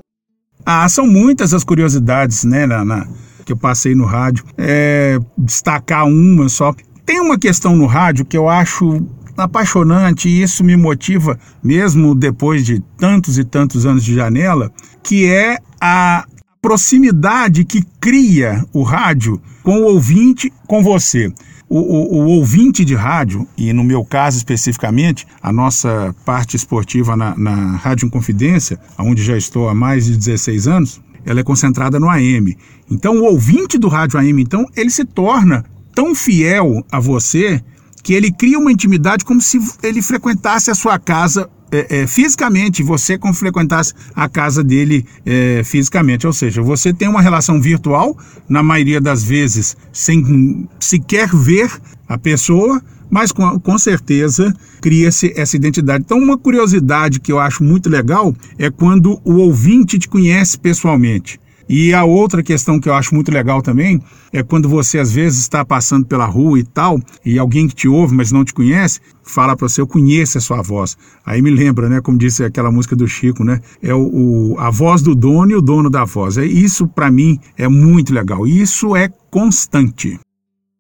Ah, 0.64 0.88
são 0.88 1.06
muitas 1.06 1.54
as 1.54 1.64
curiosidades, 1.64 2.44
né, 2.44 2.66
na, 2.66 2.84
na 2.84 3.06
que 3.48 3.52
eu 3.52 3.56
passei 3.56 3.94
no 3.94 4.04
rádio. 4.04 4.44
É, 4.58 5.18
destacar 5.38 6.06
uma 6.06 6.48
só. 6.50 6.74
Tem 7.06 7.18
uma 7.18 7.38
questão 7.38 7.74
no 7.74 7.86
rádio 7.86 8.26
que 8.26 8.36
eu 8.36 8.46
acho 8.46 9.02
apaixonante 9.44 10.28
e 10.28 10.42
isso 10.42 10.64
me 10.64 10.76
motiva, 10.76 11.38
mesmo 11.62 12.14
depois 12.14 12.64
de 12.64 12.80
tantos 12.96 13.38
e 13.38 13.44
tantos 13.44 13.86
anos 13.86 14.04
de 14.04 14.14
janela, 14.14 14.70
que 15.02 15.26
é 15.26 15.58
a 15.80 16.24
proximidade 16.60 17.64
que 17.64 17.82
cria 18.00 18.64
o 18.72 18.82
rádio 18.82 19.40
com 19.62 19.80
o 19.80 19.84
ouvinte, 19.84 20.52
com 20.66 20.82
você. 20.82 21.32
o, 21.68 21.78
o, 21.78 22.22
o, 22.22 22.26
ouvinte 22.28 22.84
de 22.84 22.94
rádio, 22.94 23.46
e 23.56 23.72
no 23.72 23.84
meu 23.84 24.04
caso 24.04 24.38
especificamente, 24.38 25.26
a 25.42 25.52
nossa 25.52 26.14
parte 26.24 26.56
esportiva 26.56 27.14
na, 27.14 27.36
na 27.36 27.76
Rádio 27.76 28.06
Inconfidência, 28.06 28.78
onde 28.98 29.22
já 29.22 29.36
estou 29.36 29.68
há 29.68 29.74
mais 29.74 30.06
de 30.06 30.16
16 30.16 30.66
anos, 30.66 31.00
ela 31.26 31.40
é 31.40 31.42
concentrada 31.42 32.00
no 32.00 32.08
AM. 32.08 32.56
Então, 32.90 33.18
o 33.18 33.24
ouvinte 33.24 33.76
do 33.76 33.88
rádio 33.88 34.18
AM, 34.18 34.40
então, 34.40 34.64
ele 34.74 34.88
se 34.88 35.04
torna 35.04 35.64
tão 35.94 36.14
fiel 36.14 36.82
a 36.90 36.98
você 36.98 37.62
que 38.02 38.14
ele 38.14 38.32
cria 38.32 38.58
uma 38.58 38.72
intimidade 38.72 39.24
como 39.24 39.40
se 39.40 39.58
ele 39.82 40.02
frequentasse 40.02 40.70
a 40.70 40.74
sua 40.74 40.98
casa 40.98 41.48
é, 41.70 42.00
é, 42.00 42.06
fisicamente, 42.06 42.82
você 42.82 43.18
como 43.18 43.34
frequentasse 43.34 43.92
a 44.14 44.28
casa 44.28 44.64
dele 44.64 45.04
é, 45.24 45.62
fisicamente. 45.64 46.26
Ou 46.26 46.32
seja, 46.32 46.62
você 46.62 46.92
tem 46.92 47.08
uma 47.08 47.20
relação 47.20 47.60
virtual, 47.60 48.16
na 48.48 48.62
maioria 48.62 49.00
das 49.00 49.22
vezes, 49.22 49.76
sem 49.92 50.66
sequer 50.80 51.28
ver 51.34 51.70
a 52.08 52.16
pessoa, 52.16 52.80
mas 53.10 53.32
com, 53.32 53.58
com 53.60 53.78
certeza 53.78 54.54
cria-se 54.80 55.32
essa 55.36 55.56
identidade. 55.56 56.04
Então, 56.04 56.18
uma 56.18 56.38
curiosidade 56.38 57.20
que 57.20 57.32
eu 57.32 57.38
acho 57.38 57.62
muito 57.62 57.88
legal 57.88 58.34
é 58.58 58.70
quando 58.70 59.20
o 59.24 59.34
ouvinte 59.34 59.98
te 59.98 60.08
conhece 60.08 60.58
pessoalmente. 60.58 61.38
E 61.68 61.92
a 61.92 62.04
outra 62.04 62.42
questão 62.42 62.80
que 62.80 62.88
eu 62.88 62.94
acho 62.94 63.14
muito 63.14 63.30
legal 63.30 63.60
também 63.60 64.00
é 64.32 64.42
quando 64.42 64.68
você 64.68 64.98
às 64.98 65.12
vezes 65.12 65.40
está 65.40 65.64
passando 65.64 66.06
pela 66.06 66.24
rua 66.24 66.58
e 66.58 66.64
tal, 66.64 66.98
e 67.24 67.38
alguém 67.38 67.68
que 67.68 67.74
te 67.74 67.88
ouve, 67.88 68.14
mas 68.14 68.32
não 68.32 68.44
te 68.44 68.54
conhece, 68.54 69.00
fala 69.22 69.54
para 69.54 69.68
você, 69.68 69.80
eu 69.80 69.86
conheço 69.86 70.38
a 70.38 70.40
sua 70.40 70.62
voz. 70.62 70.96
Aí 71.24 71.42
me 71.42 71.50
lembra, 71.50 71.88
né, 71.88 72.00
como 72.00 72.16
disse 72.16 72.42
aquela 72.42 72.72
música 72.72 72.96
do 72.96 73.06
Chico, 73.06 73.44
né? 73.44 73.60
É 73.82 73.94
o, 73.94 74.54
o 74.54 74.58
a 74.58 74.70
voz 74.70 75.02
do 75.02 75.14
dono 75.14 75.50
e 75.50 75.54
o 75.54 75.60
dono 75.60 75.90
da 75.90 76.04
voz. 76.04 76.38
É 76.38 76.44
isso 76.44 76.88
para 76.88 77.10
mim 77.10 77.38
é 77.56 77.68
muito 77.68 78.14
legal. 78.14 78.46
Isso 78.46 78.96
é 78.96 79.10
constante. 79.30 80.18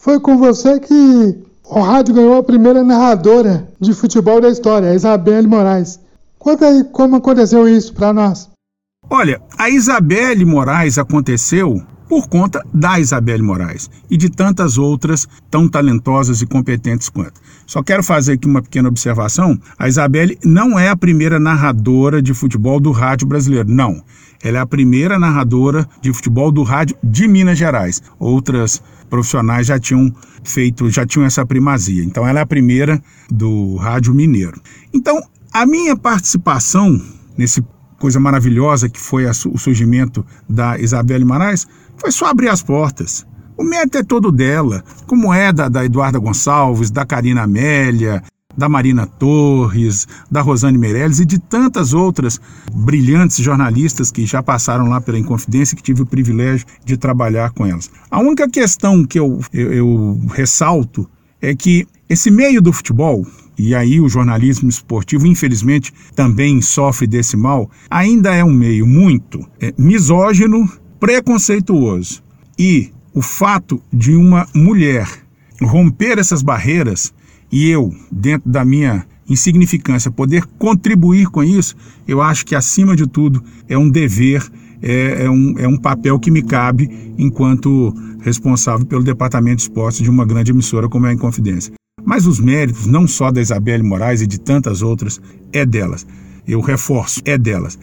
Foi 0.00 0.18
com 0.20 0.38
você 0.38 0.80
que 0.80 1.38
o 1.64 1.80
rádio 1.80 2.14
ganhou 2.14 2.38
a 2.38 2.42
primeira 2.42 2.82
narradora 2.82 3.68
de 3.78 3.92
futebol 3.92 4.40
da 4.40 4.48
história, 4.48 4.90
a 4.90 4.94
Isabelle 4.94 5.46
Moraes. 5.46 6.00
Conta 6.38 6.66
aí 6.66 6.84
como 6.84 7.16
aconteceu 7.16 7.68
isso 7.68 7.92
para 7.92 8.12
nós. 8.12 8.48
Olha, 9.10 9.40
a 9.56 9.70
Isabelle 9.70 10.44
Moraes 10.44 10.98
aconteceu 10.98 11.82
por 12.08 12.28
conta 12.28 12.62
da 12.74 13.00
Isabelle 13.00 13.42
Moraes 13.42 13.90
e 14.10 14.16
de 14.16 14.30
tantas 14.30 14.76
outras 14.76 15.26
tão 15.50 15.66
talentosas 15.66 16.42
e 16.42 16.46
competentes 16.46 17.08
quanto. 17.08 17.40
Só 17.66 17.82
quero 17.82 18.02
fazer 18.02 18.32
aqui 18.32 18.46
uma 18.46 18.60
pequena 18.60 18.88
observação: 18.88 19.58
a 19.78 19.88
Isabelle 19.88 20.38
não 20.44 20.78
é 20.78 20.90
a 20.90 20.96
primeira 20.96 21.40
narradora 21.40 22.20
de 22.20 22.34
futebol 22.34 22.78
do 22.78 22.90
rádio 22.90 23.26
brasileiro, 23.26 23.70
não. 23.70 24.02
Ela 24.42 24.58
é 24.58 24.60
a 24.60 24.66
primeira 24.66 25.18
narradora 25.18 25.88
de 26.02 26.12
futebol 26.12 26.52
do 26.52 26.62
rádio 26.62 26.96
de 27.02 27.26
Minas 27.26 27.58
Gerais. 27.58 28.02
Outras 28.18 28.82
profissionais 29.08 29.66
já 29.66 29.78
tinham 29.78 30.14
feito, 30.44 30.88
já 30.90 31.06
tinham 31.06 31.26
essa 31.26 31.46
primazia. 31.46 32.04
Então 32.04 32.28
ela 32.28 32.40
é 32.40 32.42
a 32.42 32.46
primeira 32.46 33.02
do 33.30 33.76
rádio 33.76 34.14
mineiro. 34.14 34.60
Então, 34.92 35.20
a 35.52 35.66
minha 35.66 35.96
participação 35.96 37.00
nesse 37.36 37.64
coisa 37.98 38.20
maravilhosa 38.20 38.88
que 38.88 39.00
foi 39.00 39.26
o 39.26 39.58
surgimento 39.58 40.24
da 40.48 40.78
Isabelle 40.78 41.24
Marais, 41.24 41.66
foi 41.96 42.12
só 42.12 42.26
abrir 42.26 42.48
as 42.48 42.62
portas. 42.62 43.26
O 43.56 43.64
mérito 43.64 43.98
é 43.98 44.04
todo 44.04 44.30
dela, 44.30 44.84
como 45.06 45.34
é 45.34 45.52
da, 45.52 45.68
da 45.68 45.84
Eduarda 45.84 46.18
Gonçalves, 46.18 46.90
da 46.90 47.04
Karina 47.04 47.42
Amélia, 47.42 48.22
da 48.56 48.68
Marina 48.68 49.06
Torres, 49.06 50.06
da 50.30 50.40
Rosane 50.40 50.76
Meirelles 50.76 51.20
e 51.20 51.24
de 51.24 51.38
tantas 51.38 51.92
outras 51.92 52.40
brilhantes 52.72 53.38
jornalistas 53.38 54.10
que 54.10 54.26
já 54.26 54.42
passaram 54.42 54.88
lá 54.88 55.00
pela 55.00 55.18
Inconfidência 55.18 55.74
e 55.74 55.76
que 55.76 55.82
tive 55.82 56.02
o 56.02 56.06
privilégio 56.06 56.66
de 56.84 56.96
trabalhar 56.96 57.50
com 57.50 57.64
elas. 57.64 57.90
A 58.10 58.20
única 58.20 58.48
questão 58.48 59.04
que 59.04 59.18
eu, 59.18 59.40
eu, 59.52 59.72
eu 59.72 60.20
ressalto 60.32 61.08
é 61.40 61.54
que 61.54 61.86
esse 62.08 62.30
meio 62.30 62.60
do 62.60 62.72
futebol, 62.72 63.24
e 63.58 63.74
aí 63.74 64.00
o 64.00 64.08
jornalismo 64.08 64.68
esportivo, 64.68 65.26
infelizmente, 65.26 65.92
também 66.14 66.62
sofre 66.62 67.06
desse 67.06 67.36
mal, 67.36 67.68
ainda 67.90 68.32
é 68.32 68.44
um 68.44 68.52
meio 68.52 68.86
muito 68.86 69.44
é, 69.60 69.74
misógino, 69.76 70.70
preconceituoso. 71.00 72.22
E 72.56 72.90
o 73.12 73.20
fato 73.20 73.82
de 73.92 74.14
uma 74.14 74.46
mulher 74.54 75.08
romper 75.60 76.18
essas 76.18 76.40
barreiras 76.40 77.12
e 77.50 77.68
eu, 77.68 77.92
dentro 78.12 78.48
da 78.48 78.64
minha 78.64 79.04
insignificância, 79.28 80.10
poder 80.10 80.44
contribuir 80.58 81.26
com 81.26 81.42
isso, 81.42 81.74
eu 82.06 82.22
acho 82.22 82.46
que, 82.46 82.54
acima 82.54 82.94
de 82.94 83.06
tudo, 83.06 83.42
é 83.68 83.76
um 83.76 83.90
dever, 83.90 84.46
é, 84.80 85.24
é, 85.24 85.30
um, 85.30 85.54
é 85.58 85.66
um 85.66 85.76
papel 85.76 86.18
que 86.18 86.30
me 86.30 86.42
cabe 86.42 86.88
enquanto 87.18 87.92
responsável 88.20 88.86
pelo 88.86 89.02
departamento 89.02 89.56
de 89.56 89.62
esportes 89.62 90.02
de 90.02 90.10
uma 90.10 90.24
grande 90.24 90.52
emissora 90.52 90.88
como 90.88 91.06
é 91.06 91.10
a 91.10 91.12
Inconfidência. 91.12 91.77
Mas 92.08 92.26
os 92.26 92.40
méritos, 92.40 92.86
não 92.86 93.06
só 93.06 93.30
da 93.30 93.38
Isabelle 93.38 93.82
Moraes 93.82 94.22
e 94.22 94.26
de 94.26 94.40
tantas 94.40 94.80
outras, 94.80 95.20
é 95.52 95.66
delas. 95.66 96.06
Eu 96.46 96.62
reforço, 96.62 97.20
é 97.22 97.36
delas. 97.36 97.78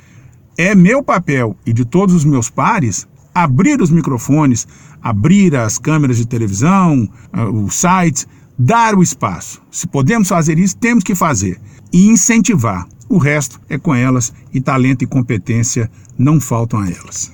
É 0.58 0.74
meu 0.74 1.04
papel 1.04 1.56
e 1.64 1.72
de 1.72 1.86
todos 1.86 2.16
os 2.16 2.26
meus 2.26 2.50
pares 2.50 3.08
abrir 3.36 3.80
os 3.80 3.92
microfones, 3.92 4.68
abrir 5.00 5.56
as 5.56 5.78
câmeras 5.78 6.18
de 6.18 6.26
televisão, 6.26 7.08
ah, 7.32 7.48
os 7.48 7.76
sites, 7.76 8.28
dar 8.58 8.96
o 8.96 9.04
espaço. 9.04 9.62
Se 9.70 9.86
podemos 9.86 10.28
fazer 10.28 10.58
isso, 10.58 10.76
temos 10.76 11.04
que 11.04 11.14
fazer 11.14 11.62
e 11.94 12.08
incentivar. 12.08 12.88
O 13.08 13.20
resto 13.20 13.62
é 13.70 13.78
com 13.78 13.94
elas 13.94 14.34
e 14.52 14.60
talento 14.60 15.04
e 15.04 15.08
competência 15.08 15.88
não 16.18 16.42
faltam 16.42 16.80
a 16.80 16.90
elas. 16.90 17.32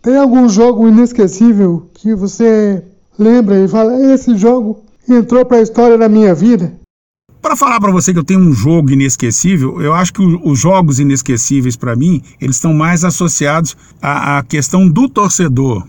Tem 0.00 0.16
algum 0.16 0.48
jogo 0.48 0.88
inesquecível 0.88 1.90
que 1.92 2.14
você 2.14 2.82
lembra 3.18 3.62
e 3.62 3.68
fala: 3.68 4.14
esse 4.14 4.38
jogo 4.38 4.88
entrou 5.14 5.44
para 5.44 5.58
a 5.58 5.62
história 5.62 5.96
da 5.96 6.08
minha 6.08 6.34
vida? 6.34 6.80
Para 7.40 7.56
falar 7.56 7.80
para 7.80 7.90
você 7.90 8.12
que 8.12 8.18
eu 8.18 8.24
tenho 8.24 8.40
um 8.40 8.52
jogo 8.52 8.90
inesquecível, 8.90 9.80
eu 9.80 9.94
acho 9.94 10.12
que 10.12 10.20
os 10.20 10.58
jogos 10.58 11.00
inesquecíveis 11.00 11.74
para 11.74 11.96
mim, 11.96 12.20
eles 12.38 12.56
estão 12.56 12.74
mais 12.74 13.02
associados 13.02 13.74
à, 14.00 14.38
à, 14.38 14.42
questão 14.42 14.86
do 14.86 15.08
torcedor, 15.08 15.86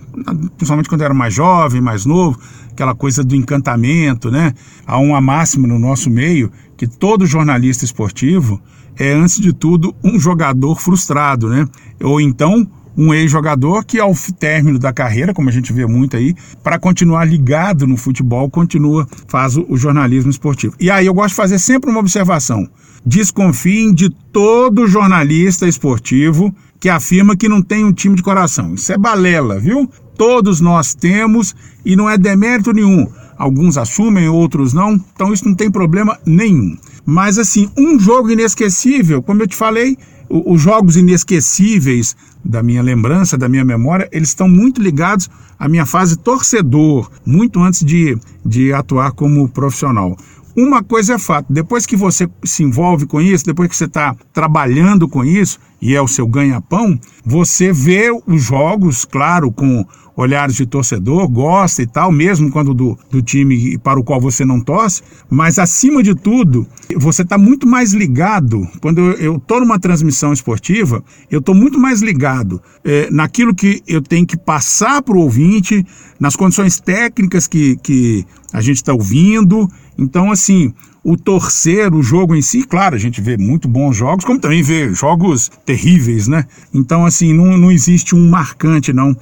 principalmente 0.55 0.87
quando 0.87 1.01
eu 1.01 1.05
era 1.05 1.13
mais 1.13 1.33
jovem, 1.33 1.81
mais 1.81 2.05
novo, 2.05 2.39
aquela 2.71 2.95
coisa 2.95 3.21
do 3.21 3.35
encantamento, 3.35 4.31
né? 4.31 4.53
Há 4.87 4.97
uma 4.97 5.19
máxima 5.19 5.67
no 5.67 5.77
nosso 5.77 6.09
meio 6.09 6.49
que 6.77 6.87
todo 6.87 7.25
jornalista 7.25 7.83
esportivo 7.83 8.61
é 8.97 9.11
antes 9.11 9.37
de 9.39 9.51
tudo 9.51 9.93
um 10.01 10.17
jogador 10.17 10.79
frustrado, 10.79 11.49
né? 11.49 11.67
Ou 12.01 12.21
então 12.21 12.65
um 12.97 13.13
ex-jogador 13.13 13.85
que, 13.85 13.99
ao 13.99 14.13
término 14.39 14.77
da 14.77 14.93
carreira, 14.93 15.33
como 15.33 15.49
a 15.49 15.51
gente 15.51 15.71
vê 15.71 15.85
muito 15.85 16.17
aí, 16.17 16.35
para 16.63 16.79
continuar 16.79 17.25
ligado 17.25 17.87
no 17.87 17.97
futebol, 17.97 18.49
continua, 18.49 19.07
faz 19.27 19.57
o, 19.57 19.77
jornalismo 19.77 20.29
esportivo. 20.29 20.75
E 20.79 20.89
aí 20.89 21.05
eu 21.05 21.13
gosto 21.13 21.29
de 21.29 21.35
fazer 21.35 21.59
sempre 21.59 21.89
uma 21.89 21.99
observação. 21.99 22.67
Desconfiem 23.05 23.93
de 23.93 24.09
todo 24.31 24.87
jornalista 24.87 25.67
esportivo 25.67 26.53
que 26.79 26.89
afirma 26.89 27.35
que 27.35 27.49
não 27.49 27.61
tem 27.61 27.83
um 27.83 27.93
time 27.93 28.15
de 28.15 28.23
coração. 28.23 28.73
Isso 28.75 28.91
é 28.91 28.97
balela, 28.97 29.59
viu? 29.59 29.89
Todos 30.17 30.59
nós 30.59 30.93
temos 30.93 31.55
e 31.85 31.95
não 31.95 32.09
é 32.09 32.17
demérito 32.17 32.73
nenhum. 32.73 33.07
Alguns 33.37 33.77
assumem, 33.77 34.27
outros 34.27 34.71
não, 34.71 34.93
então 34.93 35.33
isso 35.33 35.47
não 35.47 35.55
tem 35.55 35.71
problema 35.71 36.19
nenhum. 36.25 36.77
Mas 37.05 37.37
assim, 37.37 37.69
um 37.77 37.99
jogo 37.99 38.31
inesquecível, 38.31 39.21
como 39.21 39.43
eu 39.43 39.47
te 39.47 39.55
falei, 39.55 39.97
os 40.29 40.61
jogos 40.61 40.95
inesquecíveis 40.95 42.15
da 42.43 42.63
minha 42.63 42.81
lembrança, 42.81 43.37
da 43.37 43.49
minha 43.49 43.65
memória, 43.65 44.07
eles 44.11 44.29
estão 44.29 44.47
muito 44.47 44.81
ligados 44.81 45.29
à 45.59 45.67
minha 45.67 45.85
fase 45.85 46.17
torcedor, 46.17 47.11
muito 47.25 47.59
antes 47.59 47.83
de, 47.83 48.17
de 48.45 48.73
atuar 48.73 49.11
como 49.11 49.47
profissional. 49.49 50.17
Uma 50.55 50.83
coisa 50.83 51.13
é 51.13 51.17
fato, 51.17 51.51
depois 51.51 51.85
que 51.85 51.95
você 51.95 52.29
se 52.43 52.63
envolve 52.63 53.05
com 53.05 53.21
isso, 53.21 53.45
depois 53.45 53.69
que 53.69 53.75
você 53.75 53.85
está 53.85 54.15
trabalhando 54.33 55.07
com 55.07 55.23
isso, 55.23 55.59
e 55.81 55.95
é 55.95 56.01
o 56.01 56.07
seu 56.07 56.27
ganha-pão, 56.27 56.99
você 57.25 57.73
vê 57.73 58.11
os 58.27 58.43
jogos, 58.43 59.03
claro, 59.05 59.51
com 59.51 59.85
olhares 60.15 60.55
de 60.55 60.65
torcedor, 60.65 61.27
gosta 61.27 61.81
e 61.81 61.87
tal, 61.87 62.11
mesmo 62.11 62.51
quando 62.51 62.73
do, 62.73 62.97
do 63.09 63.21
time 63.21 63.77
para 63.79 63.99
o 63.99 64.03
qual 64.03 64.19
você 64.19 64.45
não 64.45 64.59
torce, 64.59 65.01
mas 65.29 65.57
acima 65.57 66.03
de 66.03 66.13
tudo, 66.13 66.67
você 66.95 67.21
está 67.23 67.37
muito 67.37 67.65
mais 67.65 67.93
ligado. 67.93 68.67
Quando 68.79 68.99
eu 68.99 69.37
estou 69.37 69.59
numa 69.59 69.79
transmissão 69.79 70.33
esportiva, 70.33 71.03
eu 71.29 71.39
estou 71.39 71.55
muito 71.55 71.79
mais 71.79 72.01
ligado 72.01 72.61
é, 72.83 73.09
naquilo 73.09 73.55
que 73.55 73.81
eu 73.87 74.01
tenho 74.01 74.25
que 74.25 74.37
passar 74.37 75.01
para 75.01 75.15
o 75.15 75.21
ouvinte, 75.21 75.85
nas 76.19 76.35
condições 76.35 76.79
técnicas 76.79 77.47
que, 77.47 77.77
que 77.77 78.25
a 78.53 78.61
gente 78.61 78.77
está 78.77 78.93
ouvindo. 78.93 79.67
Então, 79.97 80.31
assim, 80.31 80.73
o 81.03 81.17
torcer, 81.17 81.93
o 81.93 82.01
jogo 82.01 82.35
em 82.35 82.41
si, 82.41 82.63
claro, 82.63 82.95
a 82.95 82.99
gente 82.99 83.21
vê 83.21 83.37
muito 83.37 83.67
bons 83.67 83.95
jogos, 83.95 84.25
como 84.25 84.39
também 84.39 84.61
vê 84.61 84.93
jogos 84.93 85.49
terríveis, 85.65 86.27
né? 86.27 86.45
Então, 86.73 87.05
assim, 87.05 87.33
não, 87.33 87.57
não 87.57 87.71
existe 87.71 88.15
um 88.15 88.29
marcante, 88.29 88.93
não. 88.93 89.15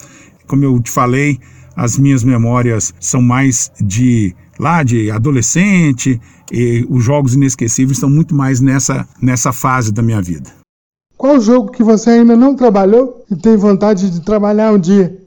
Como 0.48 0.64
eu 0.64 0.80
te 0.82 0.92
falei, 0.92 1.40
as 1.76 1.98
minhas 1.98 2.24
memórias 2.24 2.94
são 3.00 3.22
mais 3.22 3.72
de 3.80 4.36
lá 4.60 4.84
de 4.84 5.10
adolescente 5.10 6.20
e 6.52 6.86
os 6.90 7.04
jogos 7.04 7.34
inesquecíveis 7.34 7.98
estão 7.98 8.10
muito 8.10 8.36
mais 8.36 8.60
nessa, 8.60 9.08
nessa 9.22 9.54
fase 9.54 9.92
da 9.92 10.02
minha 10.02 10.22
vida. 10.22 10.52
Qual 11.16 11.40
jogo 11.40 11.72
que 11.72 11.84
você 11.84 12.12
ainda 12.12 12.36
não 12.36 12.56
trabalhou 12.56 13.26
e 13.30 13.36
tem 13.36 13.56
vontade 13.56 14.10
de 14.10 14.22
trabalhar 14.22 14.74
um 14.74 14.80
dia? 14.80 15.18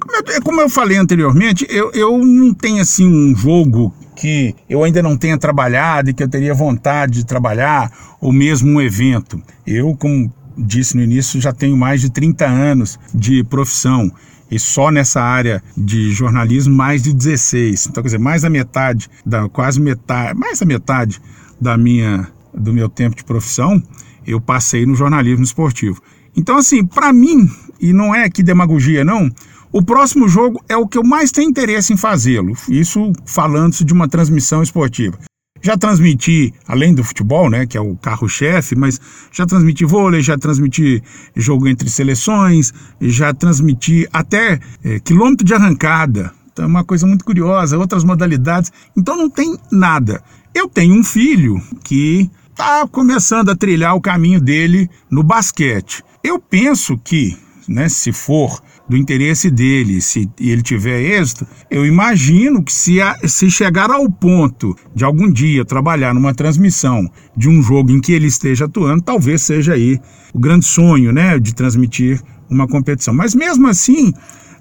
Como 0.00 0.16
eu, 0.16 0.42
como 0.42 0.60
eu 0.60 0.68
falei 0.68 0.96
anteriormente, 0.96 1.66
eu, 1.70 1.90
eu 1.92 2.18
não 2.18 2.52
tenho 2.52 2.82
assim 2.82 3.06
um 3.06 3.34
jogo 3.36 3.94
que 4.14 4.54
eu 4.68 4.84
ainda 4.84 5.02
não 5.02 5.16
tenha 5.16 5.36
trabalhado 5.38 6.10
e 6.10 6.14
que 6.14 6.22
eu 6.22 6.28
teria 6.28 6.54
vontade 6.54 7.14
de 7.14 7.26
trabalhar, 7.26 7.90
ou 8.20 8.32
mesmo 8.32 8.70
um 8.70 8.80
evento. 8.80 9.42
Eu, 9.66 9.94
como 9.96 10.32
disse 10.56 10.96
no 10.96 11.02
início, 11.02 11.40
já 11.40 11.52
tenho 11.52 11.76
mais 11.76 12.00
de 12.00 12.10
30 12.10 12.46
anos 12.46 12.98
de 13.12 13.42
profissão 13.44 14.10
e 14.50 14.58
só 14.58 14.90
nessa 14.90 15.20
área 15.20 15.62
de 15.76 16.12
jornalismo 16.12 16.74
mais 16.74 17.02
de 17.02 17.12
16. 17.12 17.86
Então, 17.86 18.02
quer 18.02 18.08
dizer, 18.08 18.18
mais 18.18 18.42
da 18.42 18.50
metade, 18.50 19.10
da, 19.24 19.48
quase 19.48 19.80
metade, 19.80 20.38
mais 20.38 20.60
da 20.60 20.66
metade 20.66 21.20
da 21.60 21.76
minha, 21.76 22.28
do 22.52 22.72
meu 22.72 22.88
tempo 22.88 23.16
de 23.16 23.24
profissão, 23.24 23.82
eu 24.26 24.40
passei 24.40 24.86
no 24.86 24.94
jornalismo 24.94 25.44
esportivo. 25.44 26.00
Então, 26.36 26.56
assim, 26.56 26.84
para 26.84 27.12
mim, 27.12 27.48
e 27.80 27.92
não 27.92 28.14
é 28.14 28.28
que 28.28 28.42
demagogia, 28.42 29.04
não, 29.04 29.30
o 29.74 29.82
próximo 29.82 30.28
jogo 30.28 30.62
é 30.68 30.76
o 30.76 30.86
que 30.86 30.96
eu 30.96 31.02
mais 31.02 31.32
tenho 31.32 31.50
interesse 31.50 31.92
em 31.92 31.96
fazê-lo. 31.96 32.56
Isso 32.68 33.12
falando-se 33.26 33.84
de 33.84 33.92
uma 33.92 34.06
transmissão 34.06 34.62
esportiva. 34.62 35.18
Já 35.60 35.76
transmiti, 35.76 36.54
além 36.68 36.94
do 36.94 37.02
futebol, 37.02 37.50
né, 37.50 37.66
que 37.66 37.76
é 37.76 37.80
o 37.80 37.96
carro-chefe, 37.96 38.76
mas 38.76 39.00
já 39.32 39.44
transmiti 39.44 39.84
vôlei, 39.84 40.22
já 40.22 40.38
transmiti 40.38 41.02
jogo 41.34 41.66
entre 41.66 41.90
seleções, 41.90 42.72
já 43.00 43.34
transmiti 43.34 44.06
até 44.12 44.60
é, 44.84 45.00
quilômetro 45.00 45.44
de 45.44 45.52
arrancada. 45.52 46.30
Então 46.52 46.66
é 46.66 46.68
uma 46.68 46.84
coisa 46.84 47.04
muito 47.04 47.24
curiosa, 47.24 47.76
outras 47.76 48.04
modalidades. 48.04 48.70
Então 48.96 49.16
não 49.16 49.28
tem 49.28 49.58
nada. 49.72 50.22
Eu 50.54 50.68
tenho 50.68 50.94
um 50.94 51.02
filho 51.02 51.60
que 51.82 52.30
está 52.48 52.86
começando 52.86 53.48
a 53.48 53.56
trilhar 53.56 53.96
o 53.96 54.00
caminho 54.00 54.40
dele 54.40 54.88
no 55.10 55.24
basquete. 55.24 56.04
Eu 56.22 56.38
penso 56.38 56.96
que, 56.96 57.36
né, 57.66 57.88
se 57.88 58.12
for 58.12 58.62
do 58.88 58.96
interesse 58.96 59.50
dele, 59.50 60.00
se 60.00 60.28
ele 60.38 60.62
tiver 60.62 61.00
êxito, 61.00 61.46
eu 61.70 61.86
imagino 61.86 62.62
que 62.62 62.72
se, 62.72 63.00
a, 63.00 63.16
se 63.26 63.50
chegar 63.50 63.90
ao 63.90 64.10
ponto 64.10 64.76
de 64.94 65.04
algum 65.04 65.30
dia 65.30 65.64
trabalhar 65.64 66.12
numa 66.12 66.34
transmissão 66.34 67.10
de 67.36 67.48
um 67.48 67.62
jogo 67.62 67.90
em 67.90 68.00
que 68.00 68.12
ele 68.12 68.26
esteja 68.26 68.66
atuando, 68.66 69.02
talvez 69.02 69.42
seja 69.42 69.72
aí 69.72 69.98
o 70.34 70.38
grande 70.38 70.66
sonho, 70.66 71.12
né, 71.12 71.38
de 71.38 71.54
transmitir 71.54 72.20
uma 72.50 72.68
competição. 72.68 73.14
Mas 73.14 73.34
mesmo 73.34 73.66
assim, 73.68 74.12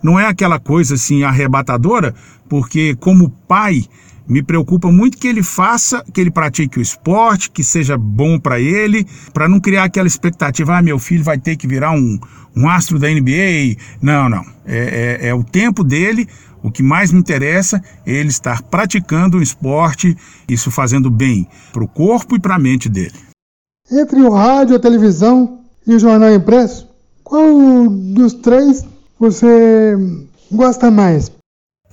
não 0.01 0.19
é 0.19 0.27
aquela 0.27 0.59
coisa 0.59 0.95
assim 0.95 1.23
arrebatadora, 1.23 2.15
porque 2.47 2.95
como 2.95 3.29
pai, 3.47 3.83
me 4.33 4.41
preocupa 4.41 4.91
muito 4.91 5.19
que 5.19 5.27
ele 5.27 5.43
faça, 5.43 6.03
que 6.11 6.19
ele 6.19 6.31
pratique 6.31 6.79
o 6.79 6.81
esporte, 6.81 7.51
que 7.51 7.63
seja 7.63 7.95
bom 7.95 8.39
para 8.39 8.59
ele, 8.59 9.05
para 9.31 9.47
não 9.47 9.59
criar 9.59 9.83
aquela 9.83 10.07
expectativa, 10.07 10.75
ah, 10.75 10.81
meu 10.81 10.97
filho 10.97 11.23
vai 11.23 11.37
ter 11.37 11.55
que 11.55 11.67
virar 11.67 11.91
um, 11.91 12.19
um 12.55 12.67
astro 12.67 12.97
da 12.97 13.07
NBA. 13.07 13.77
Não, 14.01 14.27
não. 14.27 14.43
É, 14.65 15.19
é, 15.21 15.27
é 15.27 15.33
o 15.35 15.43
tempo 15.43 15.83
dele. 15.83 16.27
O 16.63 16.71
que 16.71 16.81
mais 16.81 17.11
me 17.11 17.19
interessa 17.19 17.79
é 18.07 18.11
ele 18.11 18.29
estar 18.29 18.63
praticando 18.63 19.37
o 19.37 19.43
esporte, 19.43 20.17
isso 20.49 20.71
fazendo 20.71 21.11
bem 21.11 21.47
para 21.71 21.83
o 21.83 21.87
corpo 21.87 22.35
e 22.35 22.39
para 22.39 22.55
a 22.55 22.59
mente 22.59 22.89
dele. 22.89 23.13
Entre 23.91 24.19
o 24.19 24.31
rádio, 24.31 24.75
a 24.75 24.79
televisão 24.79 25.59
e 25.85 25.93
o 25.93 25.99
jornal 25.99 26.33
impresso, 26.33 26.89
qual 27.23 27.87
dos 27.87 28.33
três 28.33 28.83
você 29.19 29.95
gosta 30.51 30.89
mais? 30.89 31.31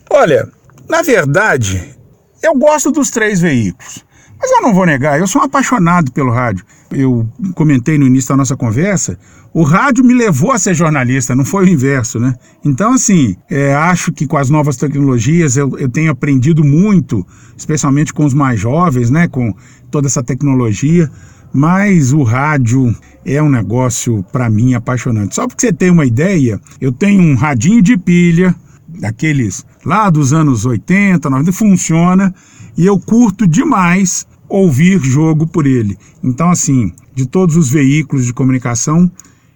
Olha, 0.09 0.49
na 0.89 1.03
verdade, 1.03 2.00
eu 2.43 2.55
gosto 2.55 2.91
dos 2.91 3.11
três 3.11 3.41
veículos. 3.41 4.05
Mas 4.41 4.51
eu 4.53 4.63
não 4.63 4.73
vou 4.73 4.87
negar, 4.87 5.19
eu 5.19 5.27
sou 5.27 5.43
um 5.43 5.45
apaixonado 5.45 6.11
pelo 6.13 6.31
rádio. 6.31 6.65
Eu 6.91 7.29
comentei 7.55 7.99
no 7.99 8.07
início 8.07 8.31
da 8.31 8.39
nossa 8.39 8.57
conversa, 8.57 9.19
o 9.53 9.63
rádio 9.63 10.03
me 10.03 10.15
levou 10.15 10.53
a 10.53 10.59
ser 10.59 10.75
jornalista, 10.75 11.35
não 11.35 11.45
foi 11.45 11.67
o 11.67 11.69
inverso, 11.69 12.19
né? 12.19 12.35
Então, 12.65 12.95
assim, 12.95 13.37
é, 13.51 13.75
acho 13.75 14.13
que 14.13 14.27
com 14.27 14.37
as 14.37 14.49
novas 14.49 14.77
tecnologias 14.77 15.57
eu, 15.57 15.77
eu 15.79 15.89
tenho 15.89 16.11
aprendido 16.11 16.65
muito, 16.65 17.27
especialmente 17.57 18.15
com 18.15 18.25
os 18.25 18.33
mais 18.33 18.59
jovens, 18.59 19.11
né? 19.11 19.29
Com 19.29 19.55
toda 19.91 20.07
essa 20.07 20.23
tecnologia. 20.23 21.11
Mas 21.53 22.13
o 22.13 22.23
rádio 22.23 22.95
é 23.27 23.43
um 23.43 23.51
negócio, 23.51 24.25
para 24.33 24.49
mim, 24.49 24.75
apaixonante. 24.75 25.35
Só 25.35 25.47
porque 25.47 25.67
você 25.67 25.73
tem 25.73 25.91
uma 25.91 26.07
ideia, 26.07 26.61
eu 26.81 26.93
tenho 26.93 27.21
um 27.21 27.35
radinho 27.35 27.83
de 27.83 27.97
pilha, 27.97 28.55
daqueles 29.01 29.65
lá 29.85 30.11
dos 30.11 30.33
anos 30.33 30.67
80, 30.67 31.29
90, 31.29 31.53
funciona 31.53 32.35
e 32.77 32.87
eu 32.87 33.01
curto 33.01 33.47
demais 33.47 34.27
ouvir 34.49 35.01
jogo 35.01 35.47
por 35.47 35.67
ele. 35.67 35.97
Então, 36.23 36.51
assim, 36.51 36.93
de 37.15 37.27
todos 37.27 37.57
os 37.57 37.71
veículos 37.71 38.27
de 38.27 38.33
comunicação, 38.33 39.11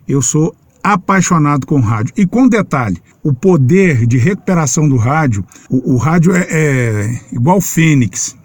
eu 0.08 0.22
sou 0.22 0.54
apaixonado 0.82 1.66
com 1.66 1.80
rádio. 1.80 2.14
E 2.16 2.26
com 2.26 2.48
detalhe, 2.48 2.98
o 3.22 3.32
poder 3.32 4.06
de 4.06 4.18
recuperação 4.18 4.88
do 4.88 4.96
rádio, 4.96 5.44
o, 5.68 5.94
o 5.94 5.96
rádio 5.96 6.34
é, 6.34 6.46
é, 6.50 7.20
igual 7.32 7.60
Fênix. 7.60 8.36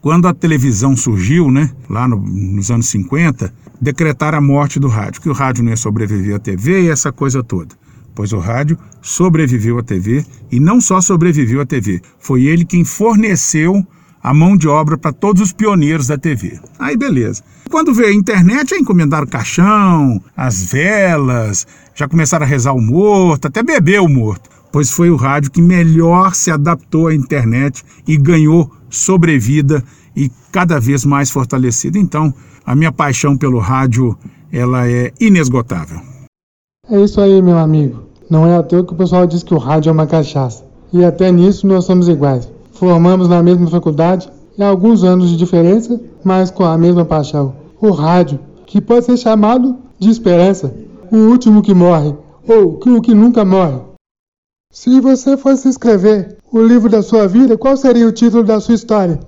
Quando 0.00 0.28
a 0.28 0.34
televisão 0.34 0.96
surgiu, 0.96 1.50
né, 1.50 1.70
lá 1.88 2.06
no, 2.06 2.16
nos 2.16 2.70
anos 2.70 2.86
50, 2.86 3.52
decretaram 3.80 4.38
a 4.38 4.40
morte 4.40 4.78
do 4.78 4.88
rádio, 4.88 5.20
que 5.20 5.28
o 5.28 5.32
rádio 5.32 5.64
não 5.64 5.70
ia 5.70 5.76
sobreviver 5.76 6.36
à 6.36 6.38
TV 6.38 6.82
e 6.82 6.90
essa 6.90 7.10
coisa 7.10 7.42
toda 7.42 7.74
pois 8.18 8.32
o 8.32 8.38
rádio 8.40 8.76
sobreviveu 9.00 9.78
à 9.78 9.82
TV 9.84 10.26
e 10.50 10.58
não 10.58 10.80
só 10.80 11.00
sobreviveu 11.00 11.60
à 11.60 11.64
TV, 11.64 12.02
foi 12.18 12.46
ele 12.46 12.64
quem 12.64 12.84
forneceu 12.84 13.86
a 14.20 14.34
mão 14.34 14.56
de 14.56 14.66
obra 14.66 14.98
para 14.98 15.12
todos 15.12 15.40
os 15.40 15.52
pioneiros 15.52 16.08
da 16.08 16.18
TV. 16.18 16.58
Aí 16.80 16.96
beleza. 16.96 17.44
Quando 17.70 17.94
veio 17.94 18.08
a 18.08 18.12
internet, 18.12 18.70
já 18.70 18.76
encomendaram 18.76 19.24
o 19.24 19.30
caixão, 19.30 20.20
as 20.36 20.64
velas, 20.64 21.64
já 21.94 22.08
começaram 22.08 22.44
a 22.44 22.48
rezar 22.48 22.72
o 22.72 22.80
morto, 22.80 23.46
até 23.46 23.62
beber 23.62 24.00
o 24.00 24.08
morto, 24.08 24.50
pois 24.72 24.90
foi 24.90 25.10
o 25.10 25.16
rádio 25.16 25.52
que 25.52 25.62
melhor 25.62 26.34
se 26.34 26.50
adaptou 26.50 27.06
à 27.06 27.14
internet 27.14 27.84
e 28.04 28.16
ganhou 28.16 28.68
sobrevida 28.90 29.84
e 30.16 30.28
cada 30.50 30.80
vez 30.80 31.04
mais 31.04 31.30
fortalecido. 31.30 31.96
Então, 31.96 32.34
a 32.66 32.74
minha 32.74 32.90
paixão 32.90 33.36
pelo 33.36 33.60
rádio, 33.60 34.18
ela 34.50 34.88
é 34.88 35.12
inesgotável. 35.20 36.17
É 36.90 36.98
isso 36.98 37.20
aí, 37.20 37.42
meu 37.42 37.58
amigo. 37.58 38.04
Não 38.30 38.46
é 38.46 38.56
à 38.56 38.62
toa 38.62 38.82
que 38.82 38.94
o 38.94 38.96
pessoal 38.96 39.26
diz 39.26 39.42
que 39.42 39.52
o 39.52 39.58
rádio 39.58 39.90
é 39.90 39.92
uma 39.92 40.06
cachaça. 40.06 40.64
E 40.90 41.04
até 41.04 41.30
nisso 41.30 41.66
nós 41.66 41.84
somos 41.84 42.08
iguais. 42.08 42.50
Formamos 42.72 43.28
na 43.28 43.42
mesma 43.42 43.68
faculdade 43.68 44.30
e 44.56 44.62
há 44.62 44.68
alguns 44.68 45.04
anos 45.04 45.28
de 45.28 45.36
diferença, 45.36 46.00
mas 46.24 46.50
com 46.50 46.64
a 46.64 46.78
mesma 46.78 47.04
paixão. 47.04 47.54
O 47.78 47.90
rádio, 47.90 48.40
que 48.64 48.80
pode 48.80 49.04
ser 49.04 49.18
chamado 49.18 49.76
de 49.98 50.08
esperança, 50.08 50.74
o 51.12 51.16
último 51.16 51.60
que 51.60 51.74
morre, 51.74 52.14
ou 52.48 52.80
o 52.82 53.00
que 53.02 53.12
nunca 53.14 53.44
morre. 53.44 53.80
Se 54.72 54.98
você 54.98 55.36
fosse 55.36 55.68
escrever 55.68 56.38
o 56.50 56.62
livro 56.62 56.88
da 56.88 57.02
sua 57.02 57.28
vida, 57.28 57.58
qual 57.58 57.76
seria 57.76 58.08
o 58.08 58.12
título 58.12 58.44
da 58.44 58.60
sua 58.60 58.74
história? 58.74 59.20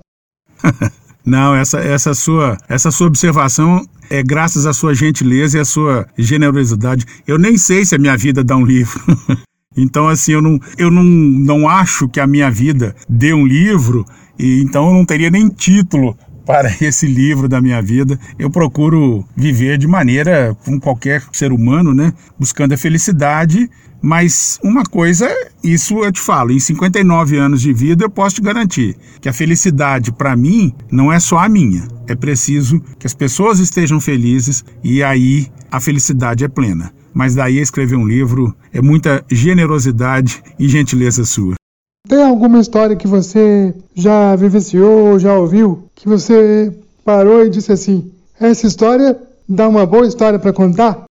Não, 1.31 1.55
essa, 1.55 1.79
essa, 1.79 2.13
sua, 2.13 2.59
essa 2.69 2.91
sua 2.91 3.07
observação 3.07 3.87
é 4.11 4.21
graças 4.21 4.67
à 4.67 4.73
sua 4.73 4.97
gentileza 4.97 5.59
e 5.59 5.61
à 5.61 5.65
sua 5.65 6.05
generosidade. 6.19 7.07
Eu 7.25 7.39
nem 7.39 7.57
sei 7.57 7.85
se 7.85 7.95
a 7.95 7.99
minha 7.99 8.17
vida 8.17 8.43
dá 8.43 8.57
um 8.57 8.67
livro. 8.67 9.01
então, 9.79 10.09
assim, 10.09 10.33
eu, 10.33 10.43
não, 10.43 10.59
eu 10.77 10.91
não, 10.91 11.05
não 11.05 11.69
acho 11.69 12.09
que 12.09 12.19
a 12.19 12.27
minha 12.27 12.51
vida 12.51 12.97
dê 13.09 13.33
um 13.33 13.47
livro, 13.47 14.05
e 14.37 14.61
então 14.61 14.89
eu 14.89 14.95
não 14.95 15.07
teria 15.07 15.31
nem 15.31 15.49
título 15.49 16.19
para 16.45 16.69
esse 16.81 17.07
livro 17.07 17.49
da 17.49 17.61
minha 17.61 17.81
vida. 17.81 18.19
Eu 18.37 18.51
procuro 18.51 19.25
viver 19.37 19.79
de 19.79 19.87
maneira 19.87 20.57
como 20.65 20.81
qualquer 20.81 21.23
ser 21.33 21.53
humano, 21.53 21.95
né? 21.95 22.13
Buscando 22.37 22.73
a 22.73 22.77
felicidade 22.77 23.71
mas 24.03 24.59
uma 24.63 24.83
coisa, 24.85 25.29
isso 25.63 26.03
eu 26.03 26.11
te 26.11 26.21
falo, 26.21 26.53
em 26.53 26.59
59 26.59 27.37
anos 27.37 27.61
de 27.61 27.73
vida 27.73 28.05
eu 28.05 28.11
posso 28.11 28.37
te 28.37 28.43
garantir 28.43 28.97
que 29.21 29.29
a 29.29 29.33
felicidade 29.33 30.11
para 30.11 30.35
mim 30.35 30.73
não 30.91 31.13
é 31.13 31.21
só 31.21 31.39
a 31.39 31.49
minha. 31.49 31.87
É 32.07 32.15
preciso 32.15 32.81
que 32.99 33.07
as 33.07 33.15
pessoas 33.15 33.59
estejam 33.59 34.01
felizes 34.01 34.65
e 34.83 35.03
aí 35.03 35.49
a 35.71 35.79
felicidade 35.79 36.45
é 36.45 36.49
plena. 36.49 36.93
Mas 37.13 37.35
daí 37.35 37.59
escrever 37.59 37.97
um 37.97 38.07
livro 38.07 38.55
é 38.73 38.81
muita 38.81 39.25
generosidade 39.31 40.43
e 40.59 40.69
gentileza 40.69 41.25
sua. 41.25 41.55
Tem 42.09 42.23
alguma 42.23 42.61
história 42.61 42.97
que 42.97 43.07
você 43.07 43.75
já 43.95 44.35
vivenciou, 44.35 45.19
já 45.19 45.35
ouviu, 45.35 45.85
que 45.95 46.09
você 46.09 46.73
parou 47.05 47.45
e 47.45 47.51
disse 47.51 47.73
assim: 47.73 48.11
essa 48.41 48.67
história 48.67 49.19
dá 49.49 49.69
uma 49.69 49.85
boa 49.85 50.07
história 50.07 50.39
para 50.39 50.53
contar? 50.53 51.05